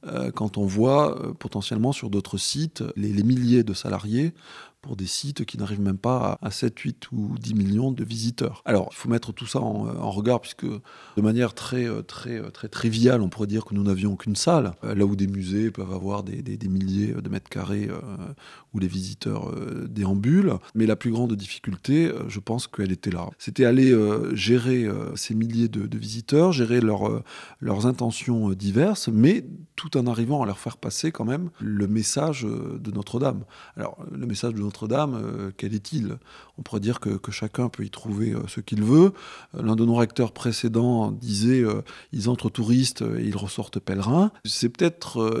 euh, 0.07 0.31
quand 0.31 0.57
on 0.57 0.65
voit 0.65 1.19
euh, 1.19 1.33
potentiellement 1.33 1.91
sur 1.91 2.09
d'autres 2.09 2.37
sites 2.37 2.83
les, 2.95 3.21
milliers 3.21 3.63
de 3.63 3.73
salariés 3.73 4.33
pour 4.81 4.95
des 4.95 5.05
sites 5.05 5.45
qui 5.45 5.57
n'arrivent 5.57 5.81
même 5.81 5.97
pas 5.97 6.39
à 6.41 6.51
7, 6.51 6.77
8 6.77 7.11
ou 7.11 7.35
10 7.39 7.53
millions 7.53 7.91
de 7.91 8.03
visiteurs. 8.03 8.61
Alors, 8.65 8.89
il 8.91 8.95
faut 8.95 9.09
mettre 9.09 9.31
tout 9.31 9.45
ça 9.45 9.59
en, 9.59 9.87
en, 9.87 10.11
regard, 10.11 10.41
puisque 10.41 10.65
de 10.65 11.21
manière 11.21 11.53
très, 11.53 11.87
très, 12.03 12.41
très 12.51 12.67
triviale, 12.67 13.21
on 13.21 13.29
pourrait 13.29 13.47
dire 13.47 13.65
que 13.65 13.73
nous 13.73 13.83
n'avions 13.83 14.15
qu'une 14.15 14.35
salle, 14.35 14.73
là 14.83 15.05
où 15.05 15.15
des 15.15 15.27
musées 15.27 15.71
peuvent 15.71 15.93
avoir 15.93 16.23
des, 16.23 16.57
milliers 16.67 17.13
de 17.13 17.29
mètres 17.29 17.49
carrés 17.49 17.89
euh, 17.89 18.01
où 18.73 18.79
les 18.79 18.87
visiteurs 18.87 19.49
euh, 19.49 19.87
déambulent. 19.89 20.55
Mais 20.75 20.85
la 20.85 20.95
plus 20.95 21.11
grande 21.11 21.33
difficulté, 21.33 22.07
euh, 22.07 22.27
je 22.27 22.39
pense 22.39 22.67
qu'elle 22.67 22.91
était 22.91 23.11
là. 23.11 23.29
C'était 23.37 23.65
aller 23.65 23.91
euh, 23.91 24.33
gérer 24.35 24.87
ces 25.15 25.35
milliers 25.35 25.67
de, 25.67 25.97
visiteurs, 25.97 26.51
gérer 26.51 26.81
leur, 26.81 27.23
leurs 27.59 27.85
intentions 27.85 28.51
diverses, 28.51 29.09
mais 29.09 29.45
tout 29.75 29.97
en 29.97 30.07
arrivant 30.07 30.41
à 30.41 30.45
leur 30.45 30.59
faire 30.59 30.77
passer 30.77 31.11
quand 31.11 31.25
même 31.25 31.49
le 31.59 31.87
message 31.87 32.43
de 32.43 32.91
Notre-Dame. 32.91 33.43
Alors, 33.75 33.97
le 34.11 34.25
message 34.25 34.53
de 34.53 34.59
notre-Dame, 34.59 34.70
euh, 34.83 35.51
quel 35.57 35.73
est-il? 35.73 36.17
On 36.57 36.61
pourrait 36.61 36.79
dire 36.79 36.99
que, 36.99 37.19
chacun 37.31 37.69
peut 37.69 37.83
y 37.83 37.89
trouver 37.89 38.33
euh, 38.33 38.41
ce 38.47 38.59
qu'il 38.59 38.83
veut. 38.83 39.13
Euh, 39.55 39.61
L'un 39.63 39.75
de 39.75 39.85
nos 39.85 39.95
recteurs 39.95 40.31
précédents 40.31 41.11
disait 41.11 41.63
ils 42.11 42.29
entrent 42.29 42.49
touristes 42.49 43.01
et 43.01 43.23
ils 43.23 43.37
ressortent 43.37 43.79
pèlerins. 43.79 44.31
C'est 44.45 44.69
peut-être. 44.69 45.33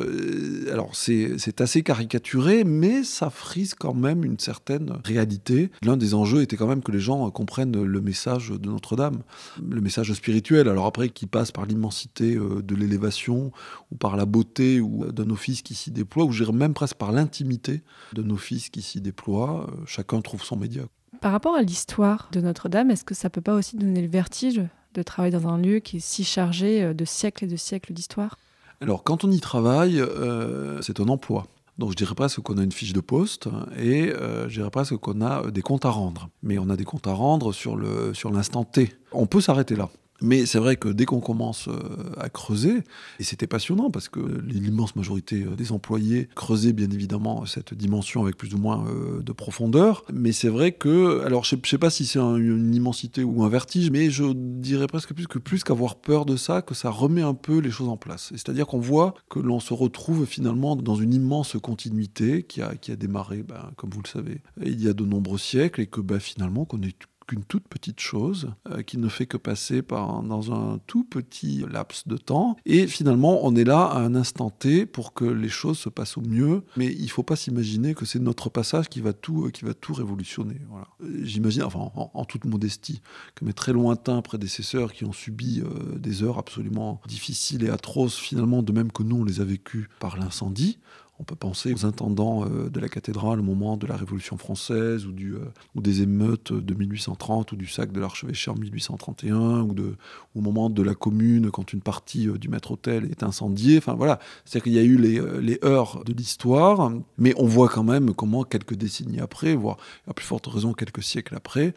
alors, 0.71 0.95
c'est 0.95 1.61
assez 1.61 1.83
caricaturé, 1.83 2.63
mais 2.63 3.03
ça 3.03 3.29
frise 3.29 3.73
quand 3.73 3.93
même 3.93 4.23
une 4.23 4.39
certaine 4.39 4.93
réalité. 5.03 5.71
L'un 5.83 5.97
des 5.97 6.13
enjeux 6.13 6.41
était 6.41 6.57
quand 6.57 6.67
même 6.67 6.83
que 6.83 6.91
les 6.91 6.99
gens 6.99 7.29
comprennent 7.31 7.83
le 7.83 8.01
message 8.01 8.49
de 8.49 8.69
Notre-Dame, 8.69 9.21
le 9.67 9.81
message 9.81 10.13
spirituel. 10.13 10.69
Alors, 10.69 10.85
après, 10.85 11.09
qui 11.09 11.25
passe 11.25 11.51
par 11.51 11.65
l'immensité 11.65 12.35
de 12.35 12.75
l'élévation 12.75 13.51
ou 13.91 13.95
par 13.95 14.15
la 14.15 14.25
beauté 14.25 14.79
ou 14.79 15.11
d'un 15.11 15.29
office 15.29 15.61
qui 15.61 15.75
s'y 15.75 15.91
déploie, 15.91 16.25
ou 16.25 16.51
même 16.51 16.73
presque 16.73 16.97
par 16.97 17.11
l'intimité 17.11 17.81
d'un 18.13 18.29
office 18.29 18.69
qui 18.69 18.81
s'y 18.81 19.01
déploie 19.01 19.20
euh, 19.29 19.65
chacun 19.85 20.21
trouve 20.21 20.43
son 20.43 20.57
média. 20.57 20.83
Par 21.21 21.31
rapport 21.31 21.55
à 21.55 21.61
l'histoire 21.61 22.29
de 22.31 22.41
Notre-Dame, 22.41 22.91
est-ce 22.91 23.03
que 23.03 23.13
ça 23.13 23.29
peut 23.29 23.41
pas 23.41 23.53
aussi 23.53 23.77
donner 23.77 24.01
le 24.01 24.07
vertige 24.07 24.61
de 24.93 25.03
travailler 25.03 25.37
dans 25.37 25.47
un 25.47 25.57
lieu 25.57 25.79
qui 25.79 25.97
est 25.97 26.01
si 26.01 26.23
chargé 26.23 26.83
euh, 26.83 26.93
de 26.93 27.05
siècles 27.05 27.45
et 27.45 27.47
de 27.47 27.55
siècles 27.55 27.93
d'histoire? 27.93 28.37
Alors, 28.81 29.03
quand 29.03 29.23
on 29.23 29.31
y 29.31 29.39
travaille, 29.39 29.99
euh, 29.99 30.81
c'est 30.81 30.99
un 30.99 31.07
emploi. 31.07 31.45
Donc 31.77 31.91
je 31.91 31.95
dirais 31.95 32.15
presque 32.15 32.41
qu'on 32.41 32.57
a 32.57 32.63
une 32.63 32.71
fiche 32.71 32.93
de 32.93 32.99
poste 32.99 33.47
et 33.77 34.11
euh, 34.11 34.47
je 34.49 34.59
dirais 34.59 34.69
presque 34.69 34.97
qu'on 34.97 35.21
a 35.21 35.49
des 35.49 35.61
comptes 35.61 35.85
à 35.85 35.89
rendre. 35.89 36.29
Mais 36.43 36.59
on 36.59 36.69
a 36.69 36.75
des 36.75 36.83
comptes 36.83 37.07
à 37.07 37.13
rendre 37.13 37.53
sur 37.53 37.75
l'instant 37.75 38.61
sur 38.61 38.71
T. 38.71 38.93
On 39.11 39.25
peut 39.25 39.41
s'arrêter 39.41 39.75
là. 39.75 39.89
Mais 40.21 40.45
c'est 40.45 40.59
vrai 40.59 40.75
que 40.75 40.87
dès 40.89 41.05
qu'on 41.05 41.19
commence 41.19 41.67
euh, 41.67 41.79
à 42.17 42.29
creuser, 42.29 42.83
et 43.19 43.23
c'était 43.23 43.47
passionnant 43.47 43.89
parce 43.89 44.07
que 44.07 44.19
l'immense 44.19 44.95
majorité 44.95 45.43
euh, 45.43 45.55
des 45.55 45.71
employés 45.71 46.29
creusaient 46.35 46.73
bien 46.73 46.89
évidemment 46.91 47.45
cette 47.45 47.73
dimension 47.73 48.21
avec 48.21 48.37
plus 48.37 48.53
ou 48.53 48.59
moins 48.59 48.85
euh, 48.87 49.21
de 49.21 49.31
profondeur, 49.31 50.03
mais 50.13 50.31
c'est 50.31 50.47
vrai 50.47 50.73
que, 50.73 51.21
alors 51.25 51.43
je 51.43 51.55
ne 51.55 51.61
sais 51.65 51.79
pas 51.79 51.89
si 51.89 52.05
c'est 52.05 52.19
un, 52.19 52.35
une 52.35 52.73
immensité 52.73 53.23
ou 53.23 53.43
un 53.43 53.49
vertige, 53.49 53.89
mais 53.89 54.11
je 54.11 54.31
dirais 54.33 54.87
presque 54.87 55.13
plus 55.13 55.27
que 55.27 55.39
plus 55.39 55.63
qu'avoir 55.63 55.95
peur 55.95 56.25
de 56.25 56.35
ça, 56.35 56.61
que 56.61 56.75
ça 56.75 56.91
remet 56.91 57.23
un 57.23 57.33
peu 57.33 57.57
les 57.57 57.71
choses 57.71 57.89
en 57.89 57.97
place. 57.97 58.29
C'est-à-dire 58.31 58.67
qu'on 58.67 58.79
voit 58.79 59.15
que 59.29 59.39
l'on 59.39 59.59
se 59.59 59.73
retrouve 59.73 60.25
finalement 60.25 60.75
dans 60.75 60.95
une 60.95 61.13
immense 61.13 61.57
continuité 61.61 62.43
qui 62.43 62.61
a, 62.61 62.75
qui 62.75 62.91
a 62.91 62.95
démarré, 62.95 63.43
ben, 63.43 63.71
comme 63.75 63.89
vous 63.89 64.01
le 64.03 64.07
savez, 64.07 64.41
il 64.63 64.81
y 64.81 64.87
a 64.87 64.93
de 64.93 65.05
nombreux 65.05 65.39
siècles 65.39 65.81
et 65.81 65.87
que 65.87 66.01
ben, 66.01 66.19
finalement 66.19 66.65
qu'on 66.65 66.81
est 66.81 66.95
qu'une 67.31 67.45
toute 67.45 67.69
petite 67.69 68.01
chose 68.01 68.51
euh, 68.69 68.81
qui 68.81 68.97
ne 68.97 69.07
fait 69.07 69.25
que 69.25 69.37
passer 69.37 69.81
par, 69.81 70.21
dans 70.21 70.51
un 70.51 70.79
tout 70.85 71.05
petit 71.05 71.63
laps 71.71 72.05
de 72.05 72.17
temps. 72.17 72.57
Et 72.65 72.87
finalement, 72.87 73.45
on 73.45 73.55
est 73.55 73.63
là 73.63 73.85
à 73.85 73.99
un 73.99 74.15
instant 74.15 74.49
T 74.49 74.85
pour 74.85 75.13
que 75.13 75.23
les 75.23 75.47
choses 75.47 75.79
se 75.79 75.87
passent 75.87 76.17
au 76.17 76.21
mieux. 76.21 76.63
Mais 76.75 76.87
il 76.87 77.03
ne 77.03 77.07
faut 77.07 77.23
pas 77.23 77.37
s'imaginer 77.37 77.95
que 77.95 78.05
c'est 78.05 78.19
notre 78.19 78.49
passage 78.49 78.89
qui 78.89 78.99
va 78.99 79.13
tout, 79.13 79.49
qui 79.53 79.63
va 79.63 79.73
tout 79.73 79.93
révolutionner. 79.93 80.59
Voilà. 80.69 80.87
J'imagine, 81.23 81.63
enfin, 81.63 81.89
en, 81.95 82.25
toute 82.25 82.43
modestie, 82.43 83.01
que 83.35 83.45
mes 83.45 83.53
très 83.53 83.71
lointains 83.71 84.21
prédécesseurs 84.21 84.91
qui 84.91 85.05
ont 85.05 85.13
subi 85.13 85.61
euh, 85.61 85.97
des 85.97 86.23
heures 86.23 86.37
absolument 86.37 86.99
difficiles 87.07 87.63
et 87.63 87.69
atroces, 87.69 88.17
finalement, 88.17 88.61
de 88.61 88.73
même 88.73 88.91
que 88.91 89.03
nous, 89.03 89.21
on 89.21 89.23
les 89.23 89.39
a 89.39 89.45
vécues 89.45 89.87
par 89.99 90.17
l'incendie, 90.17 90.79
on 91.21 91.23
peut 91.23 91.35
penser 91.35 91.71
aux 91.71 91.85
intendants 91.85 92.45
euh, 92.45 92.69
de 92.69 92.79
la 92.79 92.89
cathédrale 92.89 93.39
au 93.39 93.43
moment 93.43 93.77
de 93.77 93.85
la 93.85 93.95
Révolution 93.95 94.37
française 94.37 95.05
ou, 95.05 95.11
euh, 95.11 95.51
des 95.75 96.01
émeutes 96.01 96.51
de 96.51 96.73
1830 96.73 97.51
ou 97.51 97.55
du 97.55 97.67
sac 97.67 97.91
de 97.91 97.99
l'archevêché 97.99 98.49
en 98.49 98.55
1831 98.55 99.61
ou 99.61 99.73
de, 99.75 99.95
au 100.35 100.41
moment 100.41 100.71
de 100.71 100.81
la 100.81 100.95
commune 100.95 101.51
quand 101.51 101.73
une 101.73 101.81
partie 101.81 102.27
euh, 102.27 102.39
du 102.39 102.49
maître-autel 102.49 103.05
est 103.05 103.21
incendiée. 103.21 103.77
Enfin 103.77 103.93
voilà, 103.93 104.19
c'est-à-dire 104.45 104.63
qu'il 104.63 104.73
y 104.73 104.79
a 104.79 104.83
eu 104.83 104.97
les, 104.97 105.21
les 105.41 105.59
heures 105.63 106.03
de 106.05 106.13
l'histoire, 106.13 106.91
mais 107.19 107.35
on 107.37 107.45
voit 107.45 107.69
quand 107.69 107.83
même 107.83 108.15
comment 108.15 108.43
quelques 108.43 108.75
décennies 108.75 109.19
après, 109.19 109.53
voire 109.53 109.77
à 110.07 110.13
plus 110.13 110.25
forte 110.25 110.47
raison 110.47 110.73
quelques 110.73 111.03
siècles 111.03 111.35
après, 111.35 111.75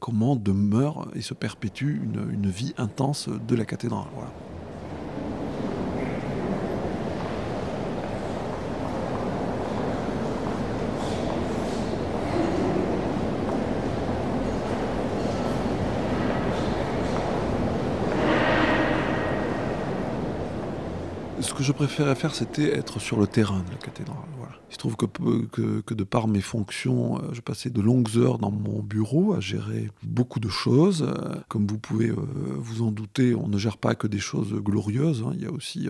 comment 0.00 0.34
demeure 0.34 1.08
et 1.14 1.20
se 1.20 1.34
perpétue 1.34 2.00
une, 2.02 2.48
vie 2.48 2.72
intense 2.78 3.28
de 3.28 3.54
la 3.54 3.66
cathédrale. 3.66 4.06
Que 21.58 21.64
je 21.64 21.72
préférais 21.72 22.14
faire, 22.14 22.36
c'était 22.36 22.72
être 22.72 23.00
sur 23.00 23.18
le 23.18 23.26
terrain 23.26 23.64
de 23.66 23.72
la 23.72 23.78
cathédrale. 23.78 24.16
Voilà. 24.36 24.52
Il 24.70 24.74
se 24.74 24.78
trouve 24.78 24.94
que, 24.94 25.06
que, 25.80 25.94
de 25.94 26.04
par 26.04 26.28
mes 26.28 26.40
fonctions, 26.40 27.18
euh, 27.18 27.32
je 27.32 27.40
passais 27.40 27.68
de 27.68 27.80
longues 27.80 28.16
heures 28.16 28.38
dans 28.38 28.52
mon 28.52 28.80
bureau 28.80 29.34
à 29.34 29.40
gérer 29.40 29.90
beaucoup 30.04 30.38
de 30.38 30.48
choses. 30.48 31.02
Euh, 31.02 31.34
comme 31.48 31.66
vous 31.66 31.78
pouvez 31.78 32.10
euh, 32.10 32.16
vous 32.58 32.82
en 32.82 32.92
douter, 32.92 33.34
on 33.34 33.48
ne 33.48 33.58
gère 33.58 33.76
pas 33.76 33.96
que 33.96 34.06
des 34.06 34.20
choses 34.20 34.54
glorieuses. 34.54 35.24
Hein. 35.26 35.32
Il, 35.34 35.42
y 35.42 35.46
a 35.46 35.50
aussi, 35.50 35.88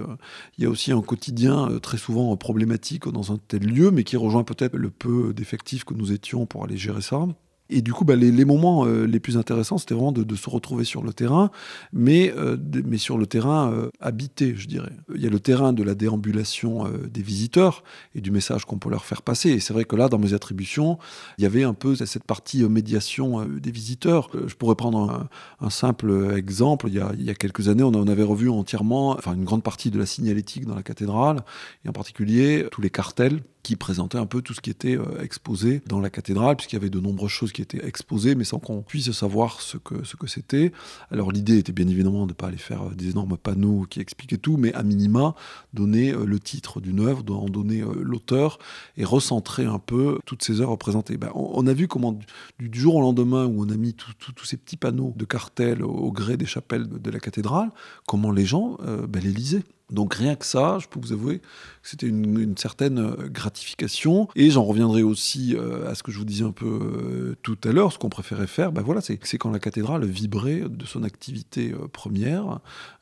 il 0.56 0.64
y 0.64 0.66
a 0.66 0.70
aussi 0.70 0.90
un 0.90 1.02
quotidien 1.02 1.68
très 1.82 1.98
souvent 1.98 2.34
problématique 2.38 3.06
dans 3.06 3.30
un 3.32 3.36
tel 3.36 3.66
lieu, 3.66 3.90
mais 3.90 4.04
qui 4.04 4.16
rejoint 4.16 4.44
peut-être 4.44 4.74
le 4.74 4.88
peu 4.88 5.34
d'effectifs 5.34 5.84
que 5.84 5.92
nous 5.92 6.12
étions 6.12 6.46
pour 6.46 6.64
aller 6.64 6.78
gérer 6.78 7.02
ça. 7.02 7.26
Et 7.70 7.82
du 7.82 7.92
coup, 7.92 8.04
bah, 8.04 8.16
les, 8.16 8.44
moments 8.44 8.86
euh, 8.86 9.04
les 9.04 9.20
plus 9.20 9.36
intéressants, 9.36 9.76
c'était 9.76 9.94
vraiment 9.94 10.12
de, 10.12 10.34
se 10.34 10.48
retrouver 10.48 10.84
sur 10.84 11.02
le 11.02 11.12
terrain, 11.12 11.50
mais, 11.92 12.32
euh, 12.36 12.56
sur 12.96 13.18
le 13.18 13.26
terrain 13.26 13.70
euh, 13.72 13.90
habité, 14.00 14.54
je 14.56 14.66
dirais. 14.68 14.92
Il 15.14 15.20
y 15.20 15.26
a 15.26 15.30
le 15.30 15.40
terrain 15.40 15.72
de 15.72 15.82
la 15.82 15.94
déambulation 15.94 16.86
des 17.10 17.22
visiteurs 17.22 17.84
et 18.14 18.20
du 18.20 18.30
message 18.30 18.64
qu'on 18.64 18.78
peut 18.78 18.90
leur 18.90 19.04
faire 19.04 19.22
passer. 19.22 19.50
Et 19.50 19.60
c'est 19.60 19.72
vrai 19.72 19.84
que 19.84 19.96
là, 19.96 20.08
dans 20.08 20.18
mes 20.18 20.32
attributions, 20.34 20.98
il 21.36 21.44
y 21.44 21.46
avait 21.46 21.64
un 21.64 21.74
peu 21.74 21.94
cette 21.94 22.24
partie 22.24 22.64
médiation 22.64 23.44
des 23.46 23.70
visiteurs. 23.70 24.30
je 24.46 24.54
pourrais 24.54 24.74
prendre 24.74 25.28
un, 25.60 25.70
simple 25.70 26.34
exemple. 26.36 26.86
Il 26.88 26.94
y, 26.94 27.00
a, 27.00 27.12
il 27.14 27.24
y, 27.24 27.30
a, 27.30 27.34
quelques 27.34 27.68
années, 27.68 27.82
on, 27.82 27.94
on 27.94 28.08
avait 28.08 28.22
revu 28.22 28.48
entièrement, 28.48 29.10
enfin 29.10 29.34
une 29.34 29.44
grande 29.44 29.62
partie 29.62 29.90
de 29.90 29.98
la 29.98 30.06
signalétique 30.06 30.66
dans 30.66 30.74
la 30.74 30.82
cathédrale, 30.82 31.42
et 31.84 31.88
en 31.88 31.92
particulier 31.92 32.66
tous 32.70 32.80
les 32.80 32.90
cartels 32.90 33.40
qui 33.68 33.76
présentait 33.76 34.16
un 34.16 34.24
peu 34.24 34.40
tout 34.40 34.54
ce 34.54 34.62
qui 34.62 34.70
était 34.70 34.96
euh, 34.96 35.22
exposé 35.22 35.82
dans 35.84 36.00
la 36.00 36.08
cathédrale, 36.08 36.56
puisqu'il 36.56 36.76
y 36.76 36.78
avait 36.78 36.88
de 36.88 37.00
nombreuses 37.00 37.30
choses 37.30 37.52
qui 37.52 37.60
étaient 37.60 37.86
exposées, 37.86 38.34
mais 38.34 38.44
sans 38.44 38.58
qu'on 38.58 38.80
puisse 38.80 39.12
savoir 39.12 39.60
ce 39.60 39.76
que 39.76 40.04
ce 40.04 40.16
que 40.16 40.26
c'était. 40.26 40.72
Alors 41.10 41.32
l'idée 41.32 41.58
était 41.58 41.72
bien 41.72 41.86
évidemment 41.86 42.24
de 42.24 42.30
ne 42.30 42.34
pas 42.34 42.46
aller 42.46 42.56
faire 42.56 42.84
euh, 42.84 42.94
des 42.94 43.10
énormes 43.10 43.36
panneaux 43.36 43.84
qui 43.90 44.00
expliquaient 44.00 44.38
tout, 44.38 44.56
mais 44.56 44.72
à 44.72 44.82
minima 44.82 45.34
donner 45.74 46.12
euh, 46.12 46.24
le 46.24 46.40
titre 46.40 46.80
d'une 46.80 47.00
œuvre, 47.00 47.22
en 47.30 47.44
donner 47.50 47.84
l'auteur 48.00 48.58
et 48.96 49.04
recentrer 49.04 49.66
un 49.66 49.78
peu 49.78 50.18
toutes 50.24 50.42
ces 50.42 50.62
œuvres 50.62 50.76
présentées. 50.76 51.18
Ben, 51.18 51.30
on, 51.34 51.66
a 51.66 51.74
vu 51.74 51.88
comment 51.88 52.18
du, 52.58 52.80
jour 52.80 52.94
au 52.94 53.02
lendemain 53.02 53.44
où 53.44 53.62
on 53.62 53.68
a 53.68 53.76
mis 53.76 53.92
tous 53.92 54.44
ces 54.46 54.56
petits 54.56 54.78
panneaux 54.78 55.12
de 55.14 55.26
cartels 55.26 55.82
au, 55.82 56.10
gré 56.10 56.38
des 56.38 56.46
chapelles 56.46 56.88
de, 56.88 57.10
la 57.10 57.20
cathédrale, 57.20 57.70
comment 58.06 58.30
les 58.30 58.46
gens 58.46 58.78
ben, 58.80 59.22
les 59.22 59.30
lisaient. 59.32 59.64
Donc 59.90 60.14
rien 60.14 60.36
que 60.36 60.44
ça, 60.44 60.78
je 60.80 60.86
peux 60.86 61.00
vous 61.00 61.12
avouer 61.12 61.38
que 61.82 61.88
c'était 61.88 62.06
une, 62.06 62.56
certaine 62.56 62.98
euh, 62.98 63.28
gratification. 63.28 64.28
Et 64.36 64.50
j'en 64.50 64.64
reviendrai 64.64 65.02
aussi 65.02 65.54
euh, 65.54 65.88
à 65.90 65.94
ce 65.94 66.02
que 66.02 66.12
je 66.12 66.18
vous 66.18 66.24
disais 66.24 66.44
un 66.44 66.52
peu 66.52 66.66
euh, 66.66 67.36
tout 67.42 67.58
à 67.64 67.72
l'heure, 67.72 67.92
ce 67.92 67.98
qu'on 67.98 68.08
préférait 68.08 68.46
faire, 68.46 68.72
ben 68.72 68.82
voilà, 68.82 69.00
c'est 69.00 69.18
quand 69.38 69.50
la 69.50 69.58
cathédrale 69.58 70.04
vibrait 70.04 70.64
de 70.68 70.84
son 70.84 71.02
activité 71.02 71.74
première, 71.92 72.60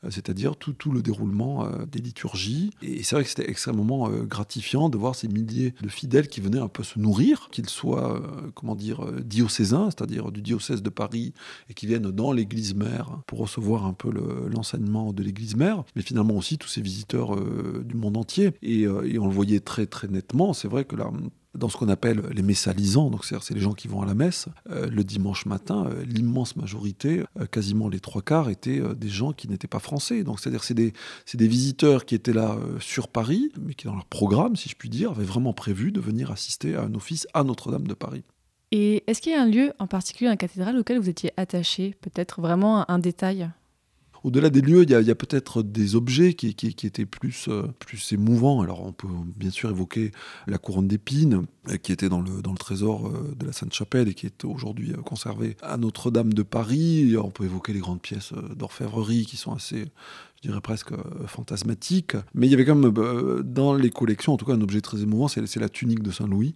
c'est-à-dire 0.09 0.55
tout, 0.55 0.91
le 0.91 1.01
déroulement 1.01 1.67
des 1.91 1.99
liturgies. 1.99 2.71
Et 2.81 3.03
c'est 3.03 3.15
vrai 3.15 3.23
que 3.23 3.29
c'était 3.29 3.49
extrêmement 3.49 4.09
gratifiant 4.09 4.89
de 4.89 4.97
voir 4.97 5.15
ces 5.15 5.27
milliers 5.27 5.73
de 5.81 5.89
fidèles 5.89 6.27
qui 6.27 6.41
venaient 6.41 6.59
un 6.59 6.67
peu 6.67 6.83
se 6.83 6.99
nourrir, 6.99 7.49
qu'ils 7.51 7.69
soient, 7.69 8.21
comment 8.53 8.75
dire, 8.75 9.05
diocésains, 9.23 9.89
c'est-à-dire 9.89 10.31
du 10.31 10.41
diocèse 10.41 10.81
de 10.81 10.89
Paris, 10.89 11.33
et 11.69 11.73
qui 11.73 11.87
viennent 11.87 12.11
dans 12.11 12.31
l'église 12.31 12.75
mère 12.75 13.19
pour 13.27 13.39
recevoir 13.39 13.85
un 13.85 13.93
peu 13.93 14.09
l'enseignement 14.49 15.13
de 15.13 15.23
l'église 15.23 15.55
mère, 15.55 15.83
mais 15.95 16.01
finalement 16.01 16.35
aussi 16.35 16.57
tous 16.57 16.76
visiteurs 16.81 17.35
euh, 17.35 17.83
du 17.85 17.95
monde 17.95 18.17
entier. 18.17 18.53
Euh, 18.63 19.03
et, 19.03 19.19
on 19.19 19.27
le 19.27 19.33
voyait 19.33 19.59
très 19.59 19.85
très 19.85 20.07
nettement. 20.07 20.53
C'est 20.53 20.67
vrai 20.67 20.85
que 20.85 20.95
là, 20.95 21.11
dans 21.55 21.69
ce 21.69 21.77
qu'on 21.77 21.89
appelle 21.89 22.21
les 22.31 22.41
messalisants, 22.41 23.09
donc 23.09 23.25
c'est 23.25 23.53
les 23.53 23.59
gens 23.59 23.73
qui 23.73 23.87
vont 23.87 24.01
à 24.01 24.05
la 24.05 24.13
messe, 24.13 24.47
euh, 24.69 24.87
le 24.87 25.03
dimanche 25.03 25.45
matin, 25.45 25.89
l'immense 26.05 26.55
majorité, 26.55 27.23
quasiment 27.51 27.89
les 27.89 27.99
trois 27.99 28.21
quarts, 28.21 28.49
étaient 28.49 28.81
des 28.95 29.09
gens 29.09 29.33
qui 29.33 29.47
n'étaient 29.47 29.67
pas 29.67 29.79
français. 29.79 30.23
Donc 30.23 30.39
c'est-à-dire 30.39 30.63
c'est 30.63 30.73
des, 30.73 30.93
des, 31.33 31.47
visiteurs 31.47 32.05
qui 32.05 32.15
étaient 32.15 32.33
là 32.33 32.57
sur 32.79 33.07
Paris, 33.07 33.51
mais 33.59 33.73
qui 33.73 33.85
dans 33.85 33.95
leur 33.95 34.05
programme, 34.05 34.55
si 34.55 34.69
je 34.69 34.75
puis 34.75 34.89
dire, 34.89 35.11
avaient 35.11 35.23
vraiment 35.23 35.53
prévu 35.53 35.91
de 35.91 35.99
venir 35.99 36.31
assister 36.31 36.75
à 36.75 36.83
un 36.83 36.93
office 36.93 37.27
à 37.33 37.43
Notre-Dame 37.43 37.87
de 37.87 37.93
Paris. 37.93 38.23
Et 38.71 39.03
est-ce 39.07 39.21
qu'il 39.21 39.31
y 39.31 39.35
a 39.35 39.41
un 39.41 39.47
lieu 39.47 39.73
en 39.79 39.87
particulier, 39.87 40.29
un 40.29 40.35
cathédrale 40.35 40.77
auquel 40.77 40.99
vous 40.99 41.09
étiez 41.09 41.31
attaché? 41.37 41.95
Peut-être 42.01 42.41
vraiment 42.41 42.89
un 42.91 42.99
détail? 42.99 43.49
Au-delà 44.23 44.49
des 44.49 44.61
lieux, 44.61 44.83
il 44.83 44.89
y 44.89 45.11
a, 45.11 45.15
peut-être 45.15 45.63
des 45.63 45.95
objets 45.95 46.33
qui, 46.33 46.47
étaient 46.49 47.05
plus, 47.05 47.47
euh, 47.47 47.63
plus 47.79 48.13
émouvants. 48.13 48.61
Alors 48.61 48.85
on 48.85 48.91
peut 48.91 49.07
bien 49.35 49.51
sûr 49.51 49.69
évoquer 49.69 50.11
la 50.47 50.57
couronne 50.57 50.87
d'épines 50.87 51.45
euh, 51.69 51.77
qui 51.77 51.91
était 51.91 52.09
dans 52.09 52.21
le, 52.21 52.41
dans 52.41 52.51
le 52.51 52.57
trésor 52.57 53.07
euh, 53.07 53.35
de 53.37 53.45
la 53.45 53.53
Sainte-Chapelle 53.53 54.07
et 54.07 54.13
qui 54.13 54.25
est 54.25 54.45
aujourd'hui 54.45 54.93
conservée 55.05 55.57
à 55.61 55.77
Notre-Dame 55.77 56.33
de 56.33 56.43
Paris. 56.43 57.15
on 57.17 57.31
peut 57.31 57.45
évoquer 57.45 57.73
les 57.73 57.79
grandes 57.79 58.01
pièces 58.01 58.33
d'orfèvrerie 58.55 59.25
qui 59.25 59.37
sont 59.37 59.53
assez, 59.53 59.85
je 60.37 60.49
dirais 60.49 60.61
presque 60.61 60.93
fantasmatiques. 61.27 62.15
Mais 62.33 62.47
il 62.47 62.51
y 62.51 62.53
avait 62.53 62.65
quand 62.65 62.75
même 62.75 63.43
dans 63.43 63.73
les 63.73 63.89
collections, 63.89 64.33
en 64.33 64.37
tout 64.37 64.45
cas 64.45 64.53
un 64.53 64.61
objet 64.61 64.81
très 64.81 65.01
émouvant, 65.01 65.27
c'est 65.27 65.55
la 65.57 65.69
tunique 65.69 66.03
de 66.03 66.11
Saint-Louis 66.11 66.55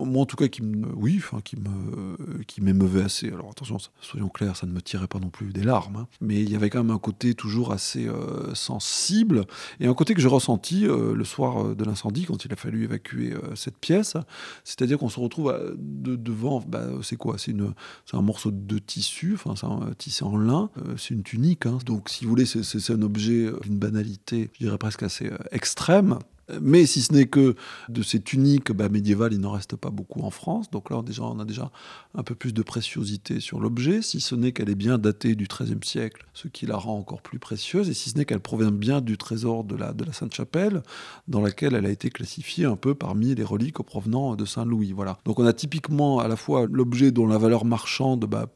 moi, 0.00 0.22
en 0.22 0.26
tout 0.26 0.36
cas, 0.36 0.48
qui 0.48 0.62
me, 0.62 0.88
oui, 0.94 1.20
qui 1.44 1.56
me, 1.56 2.42
qui 2.44 2.60
m'émeuvait 2.60 3.02
assez. 3.02 3.28
Alors 3.28 3.50
attention, 3.50 3.78
soyons 4.00 4.28
clairs, 4.28 4.56
ça 4.56 4.66
ne 4.66 4.72
me 4.72 4.80
tirait 4.80 5.06
pas 5.06 5.18
non 5.18 5.30
plus 5.30 5.52
des 5.52 5.62
larmes, 5.62 5.96
hein. 5.96 6.08
mais 6.20 6.42
il 6.42 6.50
y 6.50 6.56
avait 6.56 6.70
quand 6.70 6.82
même 6.82 6.94
un 6.94 6.98
côté 6.98 7.34
toujours 7.34 7.72
assez 7.72 8.06
euh, 8.06 8.54
sensible 8.54 9.44
et 9.80 9.86
un 9.86 9.94
côté 9.94 10.14
que 10.14 10.20
j'ai 10.20 10.28
ressenti 10.28 10.86
euh, 10.86 11.14
le 11.14 11.24
soir 11.24 11.64
euh, 11.64 11.74
de 11.74 11.84
l'incendie 11.84 12.24
quand 12.24 12.44
il 12.44 12.52
a 12.52 12.56
fallu 12.56 12.84
évacuer 12.84 13.34
cette 13.54 13.78
pièce. 13.78 14.16
C'est-à-dire 14.64 14.98
qu'on 14.98 15.08
se 15.08 15.20
retrouve 15.20 15.54
devant, 15.78 16.62
bah, 16.66 16.86
c'est 17.02 17.16
quoi? 17.16 17.38
C'est 17.38 17.50
une, 17.50 17.72
c'est 18.04 18.16
un 18.16 18.22
morceau 18.22 18.50
de 18.50 18.78
tissu, 18.78 19.34
enfin, 19.34 19.54
c'est 19.56 19.66
un 19.66 19.92
tissé 19.96 20.24
en 20.24 20.36
lin, 20.36 20.70
c'est 20.96 21.14
une 21.14 21.22
tunique. 21.22 21.66
Hein. 21.66 21.78
Donc, 21.84 22.08
si 22.08 22.24
vous 22.24 22.30
voulez, 22.30 22.46
c'est, 22.46 22.62
c'est 22.62 22.92
un 22.92 23.02
objet 23.02 23.50
d'une 23.62 23.78
banalité, 23.78 24.50
je 24.54 24.64
dirais 24.64 24.78
presque 24.78 25.02
assez 25.02 25.30
extrême. 25.50 26.18
Mais 26.60 26.86
si 26.86 27.02
ce 27.02 27.12
n'est 27.12 27.26
que 27.26 27.56
de 27.88 28.02
ces 28.02 28.20
tuniques 28.20 28.72
bah, 28.72 28.88
médiévales, 28.88 29.32
il 29.32 29.40
n'en 29.40 29.50
reste 29.50 29.76
pas 29.76 29.90
beaucoup 29.90 30.22
en 30.22 30.30
France. 30.30 30.70
Donc 30.70 30.90
là, 30.90 31.02
déjà, 31.02 31.22
on 31.22 31.38
a 31.40 31.44
déjà 31.44 31.70
un 32.14 32.22
peu 32.22 32.34
plus 32.34 32.54
de 32.54 32.62
préciosité 32.62 33.40
sur 33.40 33.60
l'objet, 33.60 34.02
si 34.02 34.20
ce 34.20 34.34
n'est 34.34 34.52
qu'elle 34.52 34.70
est 34.70 34.76
bien 34.76 34.98
datée 34.98 35.34
du 35.34 35.46
XIIIe 35.46 35.78
siècle, 35.82 36.26
ce 36.34 36.48
qui 36.48 36.66
la 36.66 36.76
rend 36.76 36.98
encore 36.98 37.22
plus 37.22 37.38
précieuse, 37.38 37.88
et 37.88 37.94
si 37.94 38.10
ce 38.10 38.16
n'est 38.16 38.24
qu'elle 38.24 38.40
provient 38.40 38.70
bien 38.70 39.00
du 39.00 39.18
trésor 39.18 39.64
de 39.64 39.76
la, 39.76 39.92
de 39.92 40.04
la 40.04 40.12
Sainte-Chapelle, 40.12 40.82
dans 41.28 41.40
laquelle 41.40 41.74
elle 41.74 41.86
a 41.86 41.90
été 41.90 42.10
classifiée 42.10 42.64
un 42.64 42.76
peu 42.76 42.94
parmi 42.94 43.34
les 43.34 43.44
reliques 43.44 43.82
provenant 43.82 44.36
de 44.36 44.44
Saint-Louis. 44.44 44.92
Voilà. 44.92 45.18
Donc 45.24 45.38
on 45.38 45.46
a 45.46 45.52
typiquement 45.52 46.20
à 46.20 46.28
la 46.28 46.36
fois 46.36 46.66
l'objet 46.70 47.10
dont 47.10 47.26
la 47.26 47.38
valeur 47.38 47.64
marchande... 47.64 48.24
Bah, 48.26 48.46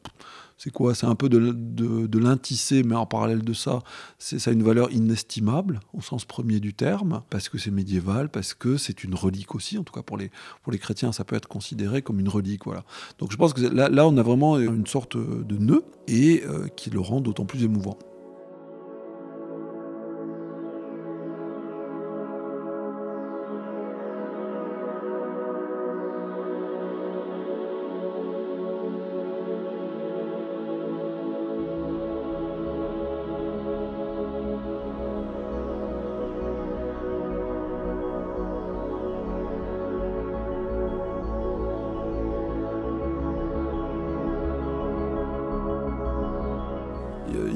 c'est 0.63 0.71
quoi? 0.71 0.95
C'est 0.95 1.07
un 1.07 1.15
peu 1.15 1.31
de, 1.31 1.53
de, 1.53 2.83
mais 2.85 2.95
en 2.95 3.07
parallèle 3.07 3.43
de 3.43 3.53
ça, 3.55 3.79
ça 4.19 4.51
a 4.51 4.53
une 4.53 4.63
valeur 4.63 4.93
inestimable 4.93 5.81
au 5.95 6.03
sens 6.03 6.27
premier 6.27 6.61
du 6.61 6.75
terme, 6.75 7.23
parce 7.31 7.49
que 7.49 7.57
c'est 7.57 7.71
médiéval, 7.71 8.29
parce 8.29 8.53
que 8.53 8.77
c'est 8.77 9.03
une 9.03 9.15
relique 9.15 9.55
aussi. 9.55 9.79
En 9.79 9.85
tout 9.85 9.95
cas, 9.95 10.03
pour 10.03 10.19
les, 10.19 10.31
pour 10.63 10.71
les 10.71 10.79
chrétiens, 10.79 11.13
ça 11.13 11.25
peut 11.25 11.35
être 11.35 11.49
considéré 11.49 12.03
comme 12.03 12.21
une 12.21 12.29
relique. 12.29 12.67
Voilà. 12.67 12.85
Donc 13.19 13.33
je 13.33 13.39
pense 13.39 13.55
que 13.55 13.63
là, 13.63 13.89
là 13.89 14.07
on 14.07 14.19
a 14.19 14.23
vraiment 14.23 14.59
une 14.59 14.87
sorte 14.87 15.17
de 15.17 15.57
nœud 15.57 15.83
et 16.09 16.43
euh, 16.45 16.69
qui 16.77 16.91
le 16.91 17.01
rend 17.01 17.23
d'autant 17.23 17.47
plus 17.47 17.65
émouvant. 17.65 17.99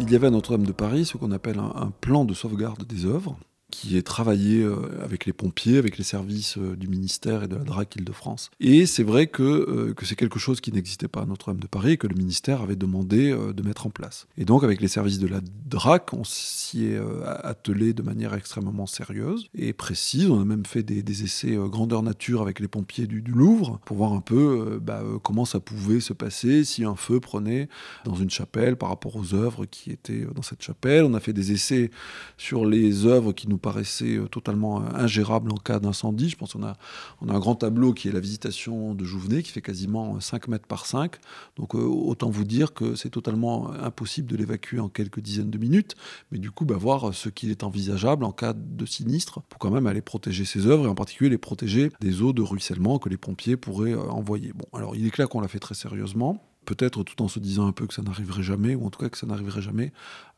Il 0.05 0.13
y 0.13 0.17
avait 0.17 0.27
à 0.27 0.31
Notre-Dame 0.31 0.67
de 0.67 0.73
Paris 0.73 1.07
ce 1.07 1.17
qu'on 1.17 1.33
appelle 1.33 1.59
un, 1.59 1.91
plan 2.01 2.25
de 2.25 2.35
sauvegarde 2.35 2.85
des 2.87 3.07
œuvres 3.07 3.37
qui 3.75 3.97
est 3.97 4.03
travaillé 4.03 4.63
euh, 4.63 4.77
avec 5.03 5.27
les 5.27 5.33
pompiers, 5.33 5.79
avec 5.79 5.99
les 5.99 6.05
services 6.05 6.59
euh, 6.59 6.77
du 6.77 6.87
ministère 6.87 7.43
et 7.43 7.49
de 7.49 7.57
la 7.57 7.65
DRAC 7.65 7.97
Île-de-France. 7.97 8.51
Et 8.61 8.87
c'est 8.87 9.03
vrai 9.03 9.27
que, 9.27 9.43
euh, 9.43 9.95
que 9.95 10.07
c'est 10.07 10.15
quelque 10.15 10.39
chose 10.39 10.61
qui 10.61 10.73
n'existait 10.73 11.09
pas 11.09 11.23
à 11.23 11.27
Notre-Dame 11.27 11.61
de 11.61 11.67
Paris 11.67 11.93
et 11.93 11.97
que 11.97 12.07
le 12.07 12.15
ministère 12.15 12.63
avait 12.63 12.77
demandé 12.77 13.35
de 13.35 13.63
mettre 13.63 13.87
en 13.87 13.91
place. 13.91 14.27
Et 14.39 14.45
donc 14.45 14.65
avec 14.65 14.81
les 14.81 14.89
services 14.89 15.19
de 15.19 15.27
la 15.27 15.41
DRAC, 15.67 16.13
on 16.13 16.25
s'y 16.25 16.87
est 16.87 16.99
attelé 17.43 17.93
de 17.93 18.03
manière 18.03 18.35
extrêmement 18.35 18.87
sérieuse 18.87 19.49
et 19.55 19.73
précise. 19.73 20.31
On 20.31 20.41
a 20.41 20.45
même 20.45 20.67
fait 20.67 20.83
des, 20.83 21.23
essais 21.23 21.57
grandeur 21.57 22.03
nature 22.03 22.43
avec 22.43 22.61
les 22.61 22.69
pompiers 22.69 23.07
du, 23.07 23.23
Louvre 23.25 23.81
pour 23.85 23.97
voir 23.97 24.13
un 24.13 24.21
peu 24.21 24.79
bah, 24.81 25.03
comment 25.23 25.45
ça 25.45 25.59
pouvait 25.59 26.01
se 26.01 26.13
passer 26.13 26.65
si 26.65 26.85
un 26.85 26.95
feu 26.95 27.21
prenait 27.21 27.69
dans 28.05 28.15
une 28.15 28.31
chapelle 28.31 28.77
par 28.77 28.91
rapport 28.91 29.17
aux 29.17 29.35
œuvres 29.35 29.65
qui 29.67 29.91
étaient 29.91 30.27
dans 30.35 30.43
cette 30.43 30.63
chapelle. 30.63 31.05
On 31.05 31.15
a 31.15 31.21
fait 31.21 31.33
des 31.33 31.53
essais 31.53 31.91
sur 32.37 32.67
les 32.67 33.07
œuvres 33.07 33.33
qui 33.33 33.49
nous 33.49 33.59
paraissait 33.65 34.17
euh, 34.19 34.29
totalement 34.29 34.83
euh, 34.83 34.85
ingérable 34.95 35.51
en 35.51 35.57
cas 35.57 35.81
d'incendie. 35.81 36.29
Je 36.29 36.37
pense 36.37 36.53
qu'on 36.53 36.65
a, 36.65 36.75
on 37.23 37.31
a 37.31 37.33
un 37.33 37.39
grand 37.39 37.55
tableau 37.55 37.95
qui 37.95 38.09
est 38.09 38.13
la 38.13 38.21
visitation 38.21 38.95
de 38.95 39.05
Jouvenet, 39.05 39.43
qui 39.43 39.53
fait 39.53 39.63
quasiment 39.63 40.21
5 40.21 40.49
mètres 40.49 40.67
par 40.67 40.85
5. 40.85 41.17
Donc 41.57 41.75
autant 41.75 42.29
vous 42.29 42.45
dire 42.45 42.75
que 42.75 42.95
c'est 42.95 43.09
totalement 43.09 43.73
impossible 43.73 44.29
de 44.31 44.37
l'évacuer 44.37 44.81
en 44.81 44.89
quelques 44.89 45.21
dizaines 45.21 45.51
de 45.51 45.59
minutes. 45.59 45.95
Mais 46.31 46.39
du 46.39 46.51
coup, 46.51 46.67
bah, 46.67 46.77
voir 46.77 47.15
ce 47.15 47.31
qu'il 47.31 47.51
est 47.51 47.63
envisageable 47.63 48.25
en 48.25 48.33
cas 48.33 48.53
de 48.53 48.85
sinistre 48.85 49.41
pour 49.49 49.59
quand 49.59 49.71
même 49.71 49.87
aller 49.87 50.03
protéger 50.03 50.45
ses 50.45 50.67
œuvres 50.67 50.85
et 50.85 50.89
en 50.89 50.95
particulier 50.95 51.31
les 51.31 51.39
protéger 51.39 51.91
des 52.01 52.21
eaux 52.21 52.33
de 52.33 52.43
ruissellement 52.43 52.99
que 52.99 53.09
les 53.09 53.17
pompiers 53.17 53.57
pourraient 53.57 53.95
envoyer. 53.95 54.53
Bon, 54.53 54.67
alors 54.77 54.95
il 54.95 55.07
est 55.07 55.11
clair 55.11 55.29
qu'on 55.29 55.41
l'a 55.41 55.49
fait 55.49 55.59
très 55.59 55.75
sérieusement 55.75 56.43
peut-être 56.65 57.03
tout 57.03 57.23
en 57.23 57.29
se 57.29 57.39
disant 57.39 57.67
un 57.67 57.73
peu 57.73 57.87
que 57.87 57.95
ça 57.95 58.03
n'arriverait 58.03 58.43
jamais, 58.43 58.75
ou 58.75 58.87
en 58.87 58.91
tout 58.91 59.01
cas 59.01 59.09
que 59.09 59.19
ça 59.19 59.27
n'arriverait 59.27 59.63
jamais 59.63 59.93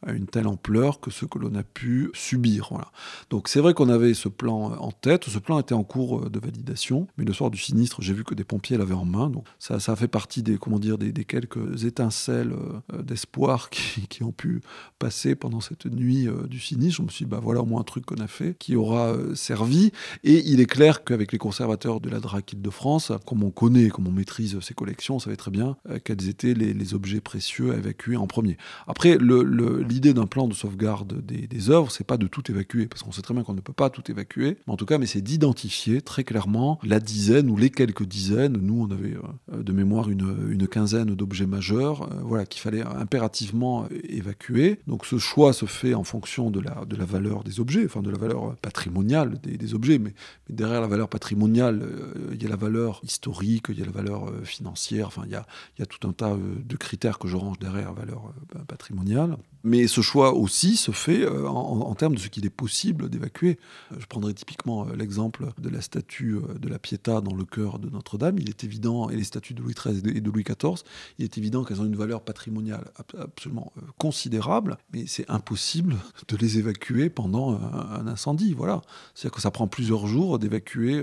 à 0.07 0.12
une 0.12 0.27
telle 0.27 0.47
ampleur 0.47 1.01
que 1.01 1.11
ce 1.11 1.25
que 1.25 1.39
l'on 1.39 1.55
a 1.55 1.62
pu 1.62 2.11
subir. 2.15 2.69
Voilà. 2.71 2.91
Donc 3.31 3.49
c'est 3.49 3.61
vrai 3.61 3.75
qu'on 3.75 3.89
avait 3.89 4.15
ce 4.15 4.29
plan 4.29 4.77
en 4.79 4.93
tête, 4.93 5.25
ce 5.25 5.39
plan 5.39 5.59
était 5.59 5.75
en 5.75 5.85
cours 5.85 6.21
euh, 6.21 6.31
de 6.31 6.39
validation, 6.39 7.07
mais 7.17 7.25
le 7.25 7.33
soir 7.33 7.51
du 7.51 7.59
sinistre, 7.59 8.03
j'ai 8.03 8.12
vu 8.12 8.25
que 8.25 8.35
des 8.35 8.45
pompiers 8.45 8.77
l'avaient 8.77 8.95
en 8.95 9.05
main, 9.05 9.31
donc 9.31 9.47
ça, 9.59 9.81
ça 9.81 9.97
fait 9.97 10.09
partie 10.09 10.43
des, 10.43 10.59
comment 10.59 10.79
dire, 10.79 10.99
des, 10.99 11.12
quelques 11.25 11.85
étincelles 11.85 12.53
euh, 12.93 13.03
d'espoir 13.03 13.71
qui, 13.71 14.23
ont 14.23 14.33
pu 14.33 14.61
passer 14.99 15.35
pendant 15.35 15.61
cette 15.61 15.87
nuit 15.87 16.27
euh, 16.27 16.47
du 16.47 16.59
sinistre. 16.59 16.99
Je 16.99 17.03
me 17.03 17.09
suis 17.09 17.25
dit, 17.25 17.31
bah 17.31 17.41
voilà 17.43 17.62
au 17.62 17.67
moins 17.67 17.81
un 17.81 17.85
truc 17.85 18.07
qu'on 18.07 18.17
a 18.17 18.27
fait, 18.27 18.57
qui 18.59 18.77
aura 18.77 19.15
servi, 19.35 19.93
et 20.25 20.43
il 20.49 20.61
est 20.61 20.67
clair 20.67 21.05
qu'avec 21.05 21.33
les 21.33 21.39
conservateurs 21.39 22.01
de 22.01 22.11
la 22.11 22.21
DRAC 22.21 22.61
de 22.61 22.71
France, 22.71 23.12
comme 23.27 23.45
on 23.45 23.51
connaît, 23.51 23.89
comme 23.89 24.07
on 24.09 24.12
maîtrise 24.12 24.59
ces 24.61 24.75
collections, 24.75 25.17
on 25.17 25.19
savait 25.19 25.37
très 25.37 25.51
bien 25.51 25.77
quels 26.16 26.29
étaient 26.29 26.55
les, 26.55 26.94
objets 26.94 27.20
précieux 27.20 27.72
à 27.72 27.76
évacuer 27.76 28.16
en 28.16 28.29
premier. 28.29 28.57
Après, 28.87 29.18
l'idée 29.18 30.14
d'un 30.14 30.26
plan 30.26 30.46
de 30.46 30.55
sauvegarde 30.55 31.24
des, 31.26 31.48
des 31.48 31.70
œuvres, 31.70 31.90
c'est 31.90 32.07
pas 32.07 32.16
de 32.16 32.29
tout 32.29 32.48
évacuer, 32.50 32.87
parce 32.87 33.02
qu'on 33.02 33.11
sait 33.11 33.22
très 33.22 33.35
bien 33.35 33.42
qu'on 33.42 33.55
ne 33.55 33.61
peut 33.61 33.72
pas 33.72 33.90
tout 33.90 34.09
évacuer, 34.09 34.59
mais 34.66 34.72
en 34.72 34.76
tout 34.76 34.87
cas, 34.87 34.98
mais 34.98 35.07
c'est 35.07 35.20
d'identifier 35.20 36.00
très 36.00 36.22
clairement 36.22 36.79
la 36.85 37.00
dizaine 37.00 37.50
ou 37.50 37.57
les 37.57 37.70
quelques 37.70 38.05
dizaines. 38.05 38.57
Nous, 38.57 38.87
on 38.88 38.90
avait 38.92 39.16
euh, 39.52 39.62
de 39.62 39.72
mémoire 39.72 40.09
une, 40.09 40.68
quinzaine 40.68 41.14
d'objets 41.14 41.46
majeurs, 41.46 42.05
euh, 42.05 42.20
voilà, 42.22 42.46
qu'il 42.46 42.61
fallait 42.61 42.83
impérativement 42.83 43.87
évacuer. 44.09 44.81
Donc, 44.87 45.07
ce 45.07 45.18
choix 45.18 45.52
se 45.52 45.66
fait 45.66 45.94
en 45.94 46.05
fonction 46.05 46.50
de 46.50 46.61
la, 46.61 46.85
valeur 47.05 47.42
des 47.42 47.61
objets, 47.61 47.85
enfin 47.85 48.02
de 48.02 48.11
la 48.11 48.18
valeur 48.18 48.57
patrimoniale 48.57 49.38
des, 49.40 49.74
objets, 49.74 49.98
mais, 49.98 50.14
derrière 50.48 50.81
la 50.81 50.87
valeur 50.87 51.09
patrimoniale, 51.09 51.83
euh, 51.83 52.35
il 52.35 52.42
y 52.42 52.46
a 52.46 52.48
la 52.48 52.57
valeur 52.57 53.00
historique, 53.02 53.66
il 53.70 53.79
y 53.79 53.83
a 53.83 53.87
la 53.87 53.92
valeur 53.92 54.33
financière, 54.44 55.09
enfin, 55.09 55.22
il 55.26 55.33
y 55.33 55.35
a, 55.35 55.46
y 55.79 55.83
a 55.83 55.87
tout 55.87 56.06
un 56.07 56.12
tas 56.12 56.37
de 56.37 56.77
critères 56.77 57.19
que 57.19 57.29
je 57.29 57.37
range 57.37 57.59
derrière 57.59 57.92
valeur 57.92 58.33
patrimoniale. 58.69 59.37
Mais 59.66 59.88
ce 59.88 60.01
choix 60.01 60.33
aussi 60.33 60.77
se 60.77 60.92
fait 60.92 61.23
euh, 61.23 61.49
en, 61.49 61.92
termes 61.97 62.14
de 62.14 62.21
ce 62.21 62.29
qu'il 62.29 62.47
est 62.47 62.51
possible 62.51 63.09
d'évacuer. 63.09 63.59
Euh, 63.90 63.97
je 63.99 64.07
prendrai 64.07 64.33
typiquement 64.33 64.87
euh, 64.87 64.95
l'exemple 64.95 65.49
de 65.59 65.69
la 65.69 65.81
statue 65.81 66.37
de 66.61 66.69
la 66.69 66.79
Pietà 66.79 67.21
dans 67.21 67.35
le 67.35 67.45
cœur 67.45 67.81
de 67.81 67.90
Notre-Dame. 67.90 68.38
Il 68.38 68.49
est 68.49 68.62
évident, 68.62 69.11
et 69.11 69.16
les 69.16 69.25
statues 69.25 69.55
de 69.55 69.62
Louis 69.62 69.75
XIII 69.75 70.16
et 70.16 70.21
de 70.21 70.31
Louis 70.31 70.45
XIV, 70.45 70.85
il 71.19 71.25
est 71.25 71.37
évident 71.37 71.64
qu'elles 71.64 71.81
ont 71.81 71.85
une 71.85 71.97
valeur 71.97 72.21
patrimoniale 72.21 72.92
absolument 73.19 73.73
considérable, 73.99 74.79
mais 74.92 75.07
c'est 75.09 75.29
impossible 75.29 75.97
de 76.29 76.37
les 76.37 76.59
évacuer 76.59 77.11
pendant 77.11 77.59
un, 77.59 78.07
incendie. 78.07 78.53
Voilà. 78.53 78.83
C'est-à-dire 79.14 79.35
que 79.35 79.40
ça 79.40 79.51
prend 79.51 79.66
plusieurs 79.66 80.07
jours 80.07 80.38
d'évacuer 80.38 81.03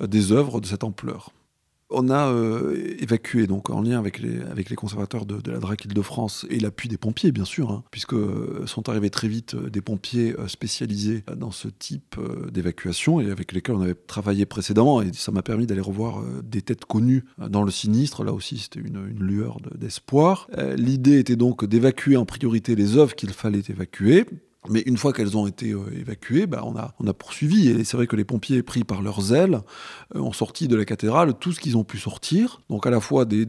des 0.00 0.30
œuvres 0.30 0.60
de 0.60 0.66
cette 0.66 0.84
ampleur. 0.84 1.32
On 1.90 2.10
a 2.10 2.28
euh, 2.28 2.96
évacué, 2.98 3.46
donc 3.46 3.70
en 3.70 3.80
lien 3.80 3.98
avec 3.98 4.18
les, 4.18 4.42
avec 4.42 4.68
les 4.68 4.76
conservateurs 4.76 5.24
de, 5.24 5.50
la 5.50 5.58
DRAC 5.58 5.86
Île-de-France 5.86 6.46
et 6.50 6.60
l'appui 6.60 6.88
des 6.88 6.98
pompiers, 6.98 7.32
bien 7.32 7.46
sûr, 7.46 7.70
hein, 7.70 7.82
puisque 7.90 8.12
euh, 8.12 8.66
sont 8.66 8.90
arrivés 8.90 9.08
très 9.08 9.26
vite 9.26 9.54
euh, 9.54 9.70
des 9.70 9.80
pompiers 9.80 10.34
spécialisés 10.48 11.24
dans 11.36 11.50
ce 11.50 11.68
type 11.68 12.16
d'évacuation 12.52 13.20
et 13.20 13.30
avec 13.30 13.52
lesquels 13.52 13.74
on 13.74 13.80
avait 13.80 13.94
travaillé 13.94 14.44
précédemment. 14.44 15.00
Et 15.00 15.12
ça 15.14 15.32
m'a 15.32 15.42
permis 15.42 15.66
d'aller 15.66 15.80
revoir 15.80 16.22
des 16.42 16.60
têtes 16.60 16.84
connues 16.84 17.24
dans 17.38 17.62
le 17.62 17.70
sinistre. 17.70 18.22
Là 18.22 18.32
aussi, 18.32 18.58
c'était 18.58 18.80
une, 18.80 19.08
une, 19.08 19.22
lueur 19.22 19.58
d'espoir. 19.74 20.48
L'idée 20.76 21.18
était 21.18 21.36
donc 21.36 21.64
d'évacuer 21.64 22.16
en 22.16 22.24
priorité 22.24 22.74
les 22.74 22.96
œuvres 22.96 23.14
qu'il 23.14 23.30
fallait 23.30 23.62
évacuer 23.68 24.26
mais 24.68 24.80
une 24.80 24.96
fois 24.96 25.12
qu'elles 25.12 25.36
ont 25.36 25.46
été 25.46 25.72
euh, 25.72 25.84
évacuées, 25.96 26.46
bah, 26.46 26.64
on, 26.64 26.76
a, 26.76 27.12
poursuivi. 27.12 27.68
Et 27.68 27.84
c'est 27.84 27.96
vrai 27.96 28.06
que 28.06 28.16
les 28.16 28.24
pompiers, 28.24 28.62
pris 28.62 28.84
par 28.84 29.02
leurs 29.02 29.32
ailes, 29.32 29.60
euh, 30.14 30.20
ont 30.20 30.32
sorti 30.32 30.66
de 30.68 30.76
la 30.76 30.84
cathédrale 30.84 31.34
tout 31.38 31.52
ce 31.52 31.60
qu'ils 31.60 31.76
ont 31.76 31.84
pu 31.84 31.98
sortir. 31.98 32.60
Donc 32.68 32.86
à 32.86 32.90
la 32.90 33.00
fois 33.00 33.24
des, 33.24 33.46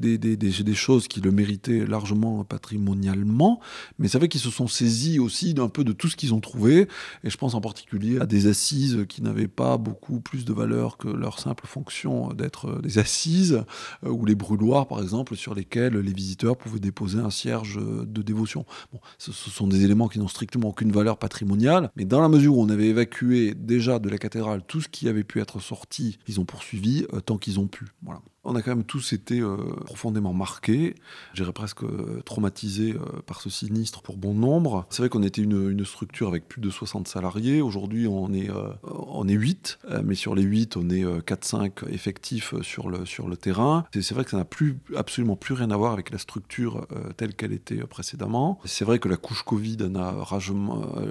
choses 0.74 1.08
qui 1.08 1.20
le 1.20 1.32
méritaient 1.32 1.86
largement 1.86 2.44
patrimonialement, 2.44 3.60
mais 3.98 4.08
c'est 4.08 4.18
vrai 4.18 4.28
qu'ils 4.28 4.40
se 4.40 4.52
sont 4.52 4.68
saisis 4.68 5.20
aussi 5.20 5.54
d'un 5.54 5.68
peu 5.68 5.84
de 5.84 5.92
tout 5.92 6.08
ce 6.08 6.16
qu'ils 6.16 6.34
ont 6.34 6.40
trouvé. 6.40 6.88
Et 7.24 7.30
je 7.30 7.38
pense 7.38 7.54
en 7.56 7.62
particulier 7.62 8.20
à 8.20 8.26
des 8.26 8.48
assises 8.48 9.06
qui 9.10 9.22
n'avaient 9.22 9.48
pas 9.48 9.78
beaucoup 9.78 10.20
plus 10.22 10.46
de 10.46 10.54
valeur 10.54 10.98
que 10.98 11.08
leur 11.08 11.40
simple 11.40 11.66
fonction 11.66 12.34
d'être 12.34 12.70
euh, 12.70 12.82
des 12.82 13.00
assises, 13.00 13.64
ou 14.06 14.26
les 14.26 14.36
brûloirs 14.36 14.88
par 14.88 15.02
exemple, 15.02 15.36
sur 15.36 15.56
lesquels 15.56 15.98
les 15.98 16.14
visiteurs 16.14 16.56
pouvaient 16.56 16.80
déposer 16.80 17.20
un 17.20 17.32
cierge 17.32 17.80
de 17.80 18.22
dévotion. 18.22 18.66
Bon, 18.94 19.00
ce 19.18 19.32
sont 19.32 19.68
des 19.68 19.84
éléments 19.84 20.08
qui 20.08 20.20
n'ont 20.20 20.28
strictement 20.28 20.70
aucune 20.70 20.92
valeur 20.92 20.99
patrimoniale, 21.18 21.92
mais 21.96 22.06
dans 22.06 22.22
la 22.22 22.30
mesure 22.30 22.58
où 22.58 22.62
on 22.62 22.70
avait 22.70 22.88
évacué 22.88 23.54
déjà 23.56 24.00
de 24.00 24.10
la 24.10 24.18
cathédrale 24.18 24.62
tout 24.68 24.82
ce 24.82 24.90
qui 24.90 25.08
avait 25.10 25.24
pu 25.24 25.40
être 25.42 25.60
sorti, 25.60 26.20
ils 26.28 26.40
ont 26.40 26.46
poursuivi 26.46 27.06
euh, 27.14 27.22
tant 27.22 27.38
qu'ils 27.38 27.60
ont 27.60 27.68
pu. 27.68 27.88
Voilà 28.04 28.22
on 28.44 28.56
a 28.56 28.62
quand 28.62 28.72
même 28.72 28.86
tous 28.86 29.14
été 29.14 29.42
euh, 29.42 29.58
profondément 29.86 30.34
marqués, 30.34 30.96
j'irais 31.34 31.52
presque 31.52 31.84
euh, 31.84 32.22
traumatisés 32.24 32.94
euh, 32.94 33.22
par 33.26 33.42
ce 33.42 33.50
sinistre 33.50 34.02
pour 34.02 34.18
bon 34.18 34.34
nombre. 34.34 34.86
C'est 34.90 35.02
vrai 35.02 35.10
qu'on 35.10 35.24
était 35.24 35.42
une, 35.42 35.86
structure 35.86 36.28
avec 36.28 36.48
plus 36.48 36.62
de 36.62 36.70
60 36.70 37.08
salariés. 37.08 37.62
Aujourd'hui, 37.62 38.08
on 38.08 38.34
est, 38.34 38.50
on 38.84 39.28
est 39.28 39.34
8, 39.34 39.80
mais 40.04 40.14
sur 40.14 40.36
les 40.36 40.44
8, 40.44 40.78
on 40.78 40.90
est 40.90 41.04
4-5 41.04 41.90
effectifs 41.90 42.54
sur 42.62 42.90
le, 42.90 43.38
terrain. 43.38 43.86
C'est 43.94 44.14
vrai 44.14 44.24
que 44.24 44.32
ça 44.32 44.38
n'a 44.38 44.46
plus, 44.46 44.78
absolument 44.96 45.36
plus 45.36 45.54
rien 45.54 45.72
à 45.72 45.78
voir 45.78 45.94
avec 45.94 46.12
la 46.12 46.18
structure 46.18 46.86
telle 47.18 47.34
qu'elle 47.34 47.54
était 47.54 47.80
précédemment. 47.88 48.60
C'est 48.66 48.86
vrai 48.86 49.00
que 49.00 49.08
la 49.08 49.18
couche 49.18 49.44
Covid 49.44 49.78
en 49.84 49.96
a 49.96 50.28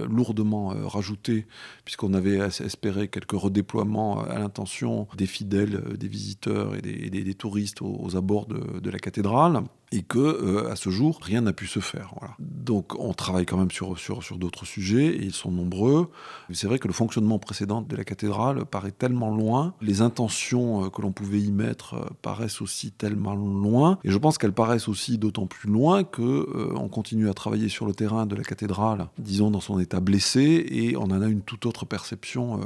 lourdement 0.08 0.68
rajouté, 0.86 1.46
puisqu'on 1.84 2.14
avait 2.14 2.38
espéré 2.38 3.08
quelques 3.08 3.32
redéploiements 3.32 4.20
à 4.20 4.38
l'intention 4.38 5.08
des 5.16 5.26
fidèles, 5.26 5.82
des 5.96 6.08
visiteurs 6.08 6.76
et 6.76 6.82
des 6.82 7.17
des 7.24 7.34
touristes 7.34 7.82
aux, 7.82 8.16
abords 8.16 8.46
de, 8.46 8.90
la 8.90 8.98
cathédrale 8.98 9.62
et 9.92 10.02
que 10.02 10.18
euh, 10.18 10.70
à 10.70 10.76
ce 10.76 10.90
jour 10.90 11.18
rien 11.22 11.40
n'a 11.40 11.52
pu 11.52 11.66
se 11.66 11.80
faire. 11.80 12.14
Donc 12.38 12.98
on 12.98 13.14
travaille 13.14 13.46
quand 13.46 13.56
même 13.56 13.70
sur, 13.70 13.98
sur, 13.98 14.22
sur 14.22 14.36
d'autres 14.36 14.66
sujets 14.66 15.06
et 15.06 15.24
ils 15.24 15.32
sont 15.32 15.50
nombreux. 15.50 16.10
C'est 16.52 16.66
vrai 16.66 16.78
que 16.78 16.88
le 16.88 16.94
fonctionnement 16.94 17.38
précédent 17.38 17.82
de 17.82 17.96
la 17.96 18.04
cathédrale 18.04 18.64
paraît 18.64 18.92
tellement 18.92 19.34
loin, 19.34 19.74
les 19.80 20.02
intentions 20.02 20.84
euh, 20.84 20.88
que 20.90 21.00
l'on 21.02 21.12
pouvait 21.12 21.40
y 21.40 21.52
mettre 21.52 21.94
euh, 21.94 22.06
paraissent 22.22 22.60
aussi 22.60 22.92
tellement 22.92 23.34
loin 23.34 23.98
et 24.04 24.10
je 24.10 24.18
pense 24.18 24.36
qu'elles 24.38 24.52
paraissent 24.52 24.88
aussi 24.88 25.18
d'autant 25.18 25.46
plus 25.46 25.70
loin 25.70 26.04
que 26.04 26.72
on 26.74 26.88
continue 26.88 27.28
à 27.28 27.34
travailler 27.34 27.68
sur 27.68 27.86
le 27.86 27.94
terrain 27.94 28.26
de 28.26 28.34
la 28.34 28.42
cathédrale, 28.42 29.08
disons 29.18 29.50
dans 29.50 29.60
son 29.60 29.78
état 29.78 30.00
blessé 30.00 30.66
et 30.68 30.96
on 30.96 31.04
en 31.04 31.22
a 31.22 31.26
une 31.26 31.42
toute 31.42 31.66
autre 31.66 31.86
perception 31.86 32.60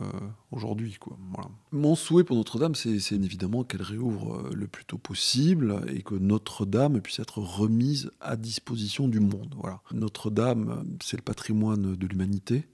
aujourd'hui. 0.51 0.99
Voilà. 1.33 1.49
Mon 1.73 1.95
souhait 1.95 2.25
pour 2.25 2.37
Notre-Dame, 2.37 2.75
c'est 2.75 3.13
évidemment 3.13 3.65
qu'elle 3.65 3.83
réouvre 3.83 4.51
le 4.55 4.67
plus 4.67 4.85
tôt 4.85 4.99
possible 4.99 5.83
et 5.89 6.03
que 6.03 6.15
Notre-Dame 6.15 7.01
puisse 7.01 7.12
être 7.21 7.39
remise 7.39 8.11
à 8.21 8.37
disposition 8.37 9.09
du 9.09 9.21
monde. 9.21 9.55
Voilà. 9.59 9.81
Notre-Dame, 9.93 10.97
c'est 11.03 11.17
le 11.17 11.23
patrimoine 11.23 11.95
de 11.95 12.07
l'humanité. 12.07 12.65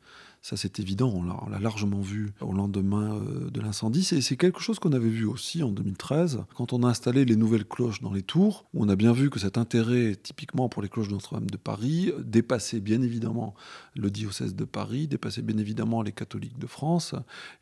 Ça, 0.49 0.57
c'est 0.57 0.81
évident, 0.81 1.13
on 1.15 1.51
l'a 1.51 1.59
largement 1.59 2.01
vu 2.01 2.33
au 2.41 2.55
lendemain 2.55 3.17
euh, 3.17 3.51
de 3.51 3.61
l'incendie. 3.61 4.03
C'est 4.03 4.37
quelque 4.39 4.61
chose 4.61 4.79
qu'on 4.79 4.95
avait 4.95 5.11
vu 5.11 5.27
aussi 5.27 5.63
en 5.63 5.69
2013, 5.69 6.45
quand 6.55 6.73
on 6.73 6.85
a 6.85 6.87
installé 6.87 7.27
les 7.27 7.37
nouvelles 7.37 7.67
cloches 7.67 8.01
dans 8.01 8.15
les 8.15 8.23
tours, 8.23 8.65
on 8.73 8.89
a 8.89 8.97
bien 8.97 9.13
vu 9.13 9.29
que 9.29 9.39
cet 9.39 9.59
intérêt, 9.59 10.17
typiquement 10.17 10.71
pour 10.71 10.81
les 10.81 10.89
cloches 10.89 11.09
de 11.09 11.13
Notre-Dame 11.13 11.51
de 11.51 11.59
Paris, 11.59 12.13
dépassait 12.25 12.81
bien 12.81 13.03
évidemment 13.03 13.55
le 13.95 14.11
diocèse 14.11 14.55
de 14.55 14.65
Paris, 14.65 15.07
dépassait 15.07 15.43
bien 15.43 15.59
évidemment 15.59 16.01
les 16.01 16.13
catholiques 16.13 16.59
de 16.59 16.67
France, 16.67 17.15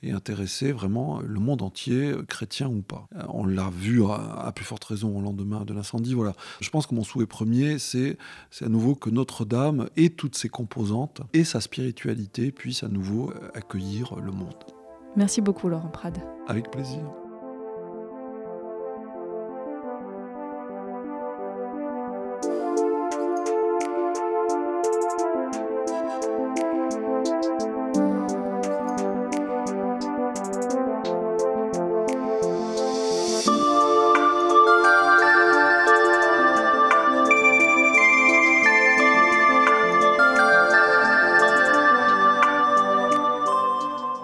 et 0.04 0.12
intéressait 0.12 0.70
vraiment 0.70 1.20
le 1.20 1.40
monde 1.40 1.62
entier, 1.62 2.14
chrétien 2.28 2.68
ou 2.68 2.82
pas. 2.82 3.08
On 3.30 3.46
l'a 3.46 3.68
vu 3.68 4.04
à, 4.04 4.52
plus 4.54 4.64
forte 4.64 4.84
raison 4.84 5.18
au 5.18 5.20
lendemain 5.20 5.64
de 5.64 5.74
l'incendie. 5.74 6.14
Voilà. 6.14 6.34
Je 6.60 6.70
pense 6.70 6.86
que 6.86 6.94
mon 6.94 7.02
souhait 7.02 7.26
premier, 7.26 7.80
c'est 7.80 8.16
à 8.60 8.68
nouveau 8.68 8.94
que 8.94 9.10
Notre-Dame 9.10 9.88
et 9.96 10.10
toutes 10.10 10.36
ses 10.36 10.48
composantes 10.48 11.22
et 11.32 11.42
sa 11.42 11.60
spiritualité 11.60 12.52
puisse 12.76 12.82
à 12.82 12.88
nouveau 12.88 13.32
accueillir 13.54 14.16
le 14.16 14.32
monde. 14.32 14.64
Merci 15.16 15.40
beaucoup 15.40 15.68
Laurent 15.68 15.88
Prade. 15.88 16.18
Avec 16.46 16.70
plaisir. 16.70 17.00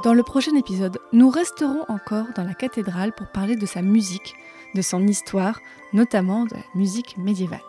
Dans 0.02 0.14
le 0.14 0.24
prochain 0.24 0.56
épisode, 0.56 0.98
nous 1.12 1.30
resterons 1.30 1.84
encore 1.88 2.26
dans 2.34 2.42
la 2.42 2.54
cathédrale 2.54 3.12
pour 3.12 3.28
parler 3.28 3.54
de 3.54 3.66
sa 3.66 3.82
musique, 3.82 4.34
de 4.74 4.82
son 4.82 5.06
histoire, 5.06 5.60
notamment 5.92 6.44
de 6.44 6.54
la 6.54 6.64
musique 6.74 7.16
médiévale. 7.18 7.62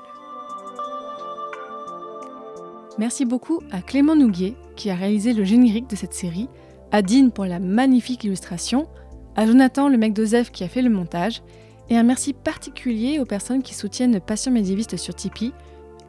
Merci 2.98 3.26
beaucoup 3.26 3.62
à 3.72 3.82
Clément 3.82 4.16
Nouguier 4.16 4.56
qui 4.76 4.90
a 4.90 4.96
réalisé 4.96 5.34
le 5.34 5.44
générique 5.44 5.88
de 5.88 5.96
cette 5.96 6.16
série, 6.16 6.50
à 6.92 7.04
Dean 7.04 7.30
pour 7.30 7.46
la 7.46 7.60
magnifique 7.60 8.24
illustration, 8.24 8.88
à 9.36 9.46
Jonathan 9.46 9.88
le 9.88 9.98
mec 9.98 10.14
d'Ozef 10.14 10.52
qui 10.52 10.64
a 10.64 10.68
fait 10.68 10.82
le 10.82 10.90
montage, 10.90 11.44
et 11.92 11.98
un 11.98 12.04
merci 12.04 12.34
particulier 12.34 13.20
aux 13.20 13.26
personnes 13.26 13.62
qui 13.62 13.76
soutiennent 13.76 14.20
Passion 14.20 14.52
médiéviste 14.52 14.98
sur 14.98 15.14
Tipeee 15.14 15.54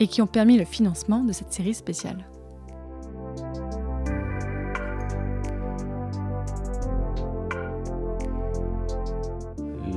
et 0.01 0.07
qui 0.07 0.23
ont 0.23 0.27
permis 0.27 0.57
le 0.57 0.65
financement 0.65 1.23
de 1.23 1.33
cette 1.33 1.53
série 1.53 1.75
spéciale. 1.75 2.25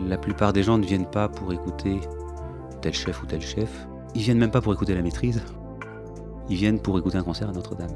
La 0.08 0.18
plupart 0.18 0.54
des 0.54 0.64
gens 0.64 0.78
ne 0.78 0.86
viennent 0.86 1.10
pas 1.10 1.28
pour 1.28 1.52
écouter 1.52 2.00
tel 2.82 2.94
chef 2.94 3.22
ou 3.22 3.26
tel 3.26 3.42
chef. 3.42 3.88
Ils 4.16 4.22
viennent 4.22 4.38
même 4.38 4.52
pas 4.52 4.62
pour 4.62 4.74
écouter 4.74 4.96
la 4.96 5.02
maîtrise. 5.02 5.44
Ils 6.50 6.56
viennent 6.56 6.80
pour 6.80 6.98
écouter 6.98 7.18
un 7.18 7.24
concert 7.24 7.50
à 7.50 7.52
Notre-Dame. 7.52 7.92